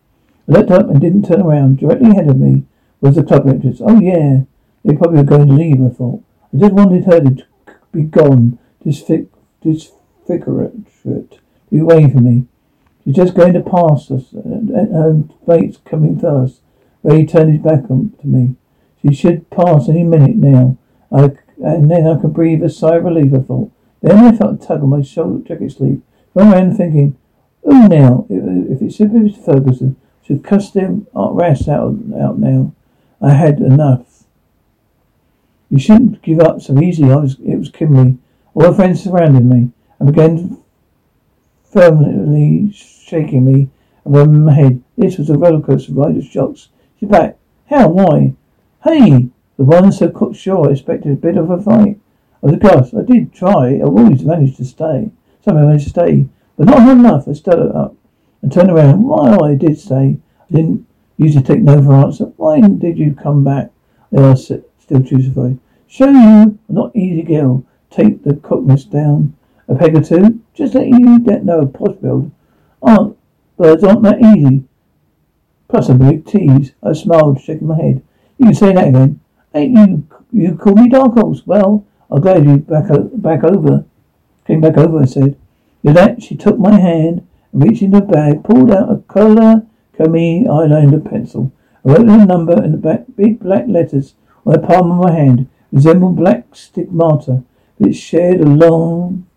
[0.48, 1.80] I looked up and didn't turn around.
[1.80, 2.66] Directly ahead of me
[3.02, 3.82] was the club entrance.
[3.82, 4.42] Oh yeah,
[4.86, 6.24] they probably were going to leave, I thought.
[6.54, 7.46] I just wanted her to
[7.92, 9.30] be gone, disfig-
[9.62, 10.94] disfigurate,
[11.70, 12.46] be away from me.
[13.08, 16.60] She's just going to pass us, and her mate's coming first.
[17.04, 18.56] Ray turned his back on to me.
[19.02, 20.78] She should pass any minute now.
[21.10, 21.32] I,
[21.64, 23.72] and then I could breathe a sigh of relief, I thought.
[24.02, 26.02] Then I felt a tug on my shoulder jacket sleeve.
[26.34, 27.18] Went around thinking,
[27.64, 32.74] oh now, if, if it's Sybaris Ferguson, should cuss them rats out, out now.
[33.22, 34.26] I had enough.
[35.70, 37.10] You shouldn't give up so easily.
[37.10, 38.18] I was, it was Kimberly.
[38.54, 40.62] All her friends surrounded me and began
[41.72, 42.74] firmly
[43.08, 43.70] shaking me
[44.04, 44.84] and rubbing my head.
[44.98, 46.70] This was a roller coaster ride of shocks.
[47.00, 47.38] She's back.
[47.70, 47.90] How?
[47.90, 48.34] Why?
[48.84, 49.30] Hey!
[49.58, 52.00] The one so cocksure I expected a bit of a fight.
[52.44, 52.94] I was.
[52.94, 53.78] I did try.
[53.78, 55.10] I always managed to stay.
[55.44, 56.28] Somehow I managed to stay.
[56.58, 57.28] But not enough.
[57.28, 57.96] I stood up
[58.42, 59.04] and turned around.
[59.04, 60.18] Why I did stay.
[60.50, 60.86] I didn't
[61.18, 62.26] usually take no for an answer.
[62.38, 63.72] Why did you come back?
[64.12, 65.60] They asked still crucified.
[65.88, 67.66] Show you, a not easy girl.
[67.90, 69.36] Take the cockness down
[69.68, 70.42] a peg or two.
[70.54, 72.32] Just let you that know posh build.
[72.82, 73.18] Oh, aren't
[73.58, 74.64] birds aren't that easy.
[75.98, 76.74] Big tease.
[76.82, 78.04] I smiled, shaking my head.
[78.38, 79.20] You say that again.
[79.54, 81.44] Ain't you you call me dark horse?
[81.46, 83.86] Well, I'm glad you back back over.
[84.46, 85.38] Came back over, I said.
[85.84, 89.66] With that, she took my hand and reached into the bag, pulled out a colour
[89.98, 91.52] Kami eyeliner pencil.
[91.86, 94.14] I wrote a number in the back, big black letters
[94.46, 97.44] on the palm of my hand resembled black stigmata,
[97.80, 99.28] it shared a long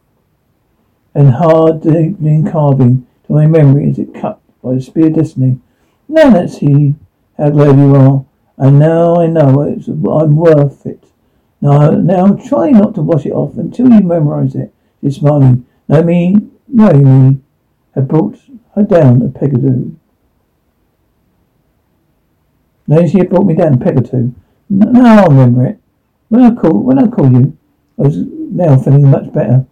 [1.14, 5.60] and hard deepening carving my memory as it cut by the spear destiny.
[6.08, 6.96] Now let's see
[7.38, 8.24] how glad you are.
[8.58, 11.04] And now I know it's, I'm worth it.
[11.60, 14.74] Now, now try not to wash it off until you memorize it.
[15.00, 15.66] She's smiling.
[15.88, 16.36] No, me,
[16.68, 17.40] no, me
[17.94, 18.38] had brought
[18.74, 19.98] her down a peg or two.
[22.86, 24.34] No, she had brought me down a peg or two.
[24.68, 25.78] Now I remember it.
[26.28, 27.56] When I call, when I call you,
[27.98, 29.66] I was now feeling much better.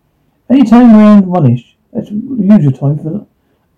[0.48, 1.76] Any time around one-ish.
[1.92, 3.26] That's the usual time for.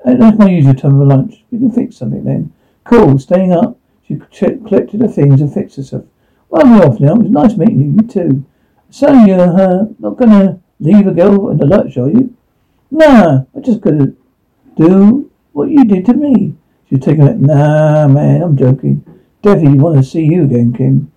[0.05, 1.45] That's my usual time for lunch.
[1.51, 2.53] We can fix something then.
[2.85, 3.19] Cool.
[3.19, 3.79] Staying up.
[4.03, 6.05] She collected her things and fixed herself.
[6.49, 7.15] Well, we're off now.
[7.15, 8.03] It was nice meeting you.
[8.03, 8.45] You too.
[8.91, 12.35] So you're uh, not gonna leave a girl in the lurch, are you?
[12.91, 14.17] Nah, I'm just going to
[14.77, 16.55] do what you did to me.
[16.89, 17.39] She's taking it.
[17.39, 19.05] Nah, man, I'm joking.
[19.43, 21.13] Definitely want to see you again, Kim.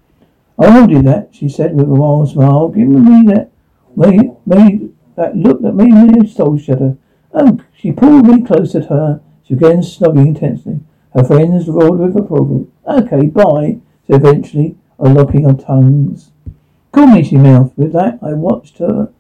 [0.60, 3.50] I will do that, she said with a wild smile, giving me that
[3.96, 6.96] made, made that look that made me soul shudder.
[7.34, 9.22] Oh, she pulled me close at her.
[9.44, 10.80] She began snuggling intensely.
[11.14, 12.68] Her friends roared with approval.
[12.88, 16.32] Okay, bye, said eventually, unlocking her tongues.
[16.92, 17.76] Call me, she mouthed.
[17.76, 19.12] With that, I watched her,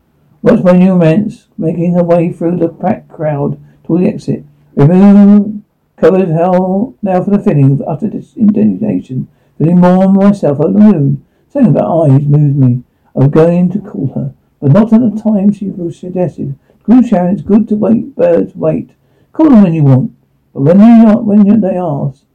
[0.41, 4.43] watched my new romance making her way through the packed crowd toward the exit.
[4.75, 5.61] Remove,
[5.97, 11.25] covered hell now for the feeling of utter indignation, feeling more myself over the moon.
[11.49, 12.83] Something about eyes moved me.
[13.15, 16.57] I was going to call her, but not at the time she suggested.
[16.85, 18.91] Sharon, it's good to wait, birds wait.
[19.31, 20.11] Call them when you want,
[20.53, 22.25] but when they are when they ask,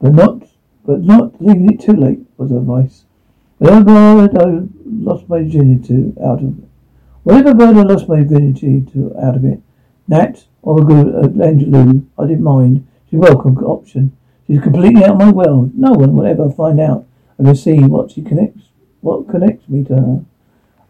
[0.00, 0.42] but not,
[0.84, 3.04] but not leaving it too late was advice.
[3.58, 6.64] Whatever bird I lost my virginity to out of it.
[7.24, 9.60] Whatever bird I lost my virginity to out of it.
[10.06, 12.86] Nat or a good uh, Angelou, I didn't mind.
[13.10, 14.16] She's welcome option.
[14.46, 15.72] She's completely out of my world.
[15.76, 17.06] No one will ever find out.
[17.40, 18.68] I can see what she connects,
[19.00, 20.24] what connects me to her.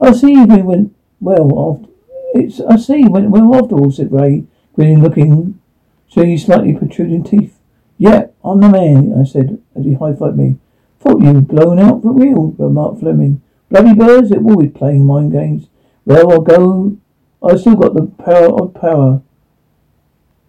[0.01, 1.96] I'll see we went well after.
[2.35, 5.59] It's I see went well after all," said Ray, grinning, looking,
[6.09, 7.59] showing his slightly protruding teeth.
[7.99, 10.59] Yeah, I'm the man, I said as he high-fived me.
[11.01, 13.43] Thought you blown out for real, remarked Fleming.
[13.71, 15.69] Bloody birds, they're always playing mind games.
[16.05, 16.97] Well, I'll go.
[17.43, 19.23] I still got the power of power.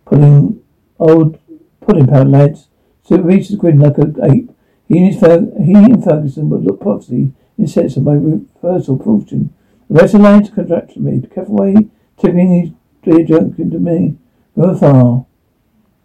[0.05, 0.61] Putting
[0.99, 1.39] old
[1.81, 2.67] pudding power, lads.
[3.03, 4.51] So Reese the grinning like an ape.
[4.87, 9.53] He and, his he and Ferguson would look prophecy in sense of my reversal fortune.
[9.89, 11.21] The lines contracted me.
[11.33, 11.75] Kept away,
[12.17, 12.71] tipping his
[13.03, 14.17] dear junk into me
[14.53, 15.25] from afar.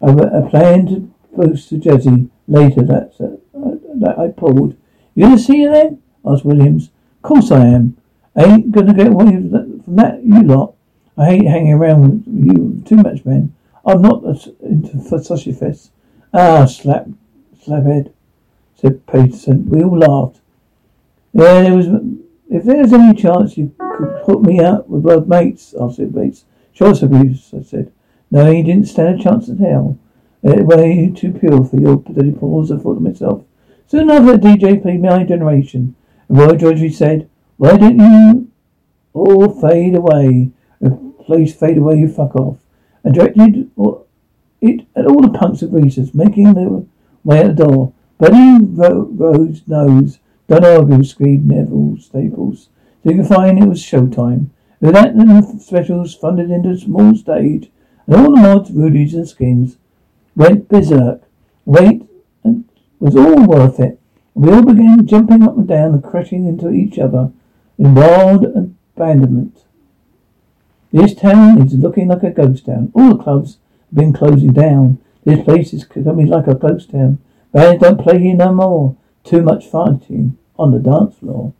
[0.01, 4.75] I, I planned to post to Jesse later that, uh, that I pulled.
[5.15, 6.01] You gonna see her then?
[6.25, 6.91] asked Williams.
[7.21, 7.97] Course I am.
[8.35, 10.75] I ain't gonna get away from that, you lot.
[11.17, 13.53] I hate hanging around with you too much, man.
[13.85, 14.23] I'm not
[14.61, 15.91] into for such a fest.
[16.33, 17.07] Ah, slap,
[17.65, 18.11] slaphead,
[18.75, 19.69] said Peterson.
[19.69, 20.41] We all laughed.
[21.33, 21.87] Yeah, there was.
[22.49, 26.45] If there's any chance you could put me out with my mates, I said, Bates.
[26.73, 27.91] Sure, Sir Bruce, I said.
[28.31, 29.97] No, he didn't stand a chance in hell.
[30.45, 33.43] Uh, way too pure for your dirty paws, I thought to myself.
[33.85, 35.95] After the DJ played My Generation,
[36.27, 38.51] and Roy George said, Why don't you
[39.13, 40.51] all fade away?
[41.25, 42.57] Please fade away, you fuck off.
[43.03, 43.69] And directed
[44.61, 46.69] it at all the punks and greasers, making their
[47.23, 47.93] way at the door.
[48.17, 50.19] But Buddy Rose knows.
[50.47, 52.69] Don't argue, screamed Neville Staples.
[53.03, 54.49] Find it was showtime.
[54.79, 57.69] The specials funded into a small stage,
[58.05, 59.77] and all the mods, rudies and skins
[60.35, 61.23] went berserk.
[61.65, 62.03] Wait
[62.43, 62.65] and
[62.99, 63.99] was all worth it.
[64.33, 67.31] We all began jumping up and down and crashing into each other
[67.77, 69.63] in wild abandonment.
[70.91, 72.91] This town is looking like a ghost town.
[72.93, 73.57] All the clubs
[73.89, 74.99] have been closing down.
[75.23, 77.19] This place is becoming like a ghost town.
[77.51, 78.97] Bands don't play here no more.
[79.23, 81.53] Too much fighting on the dance floor.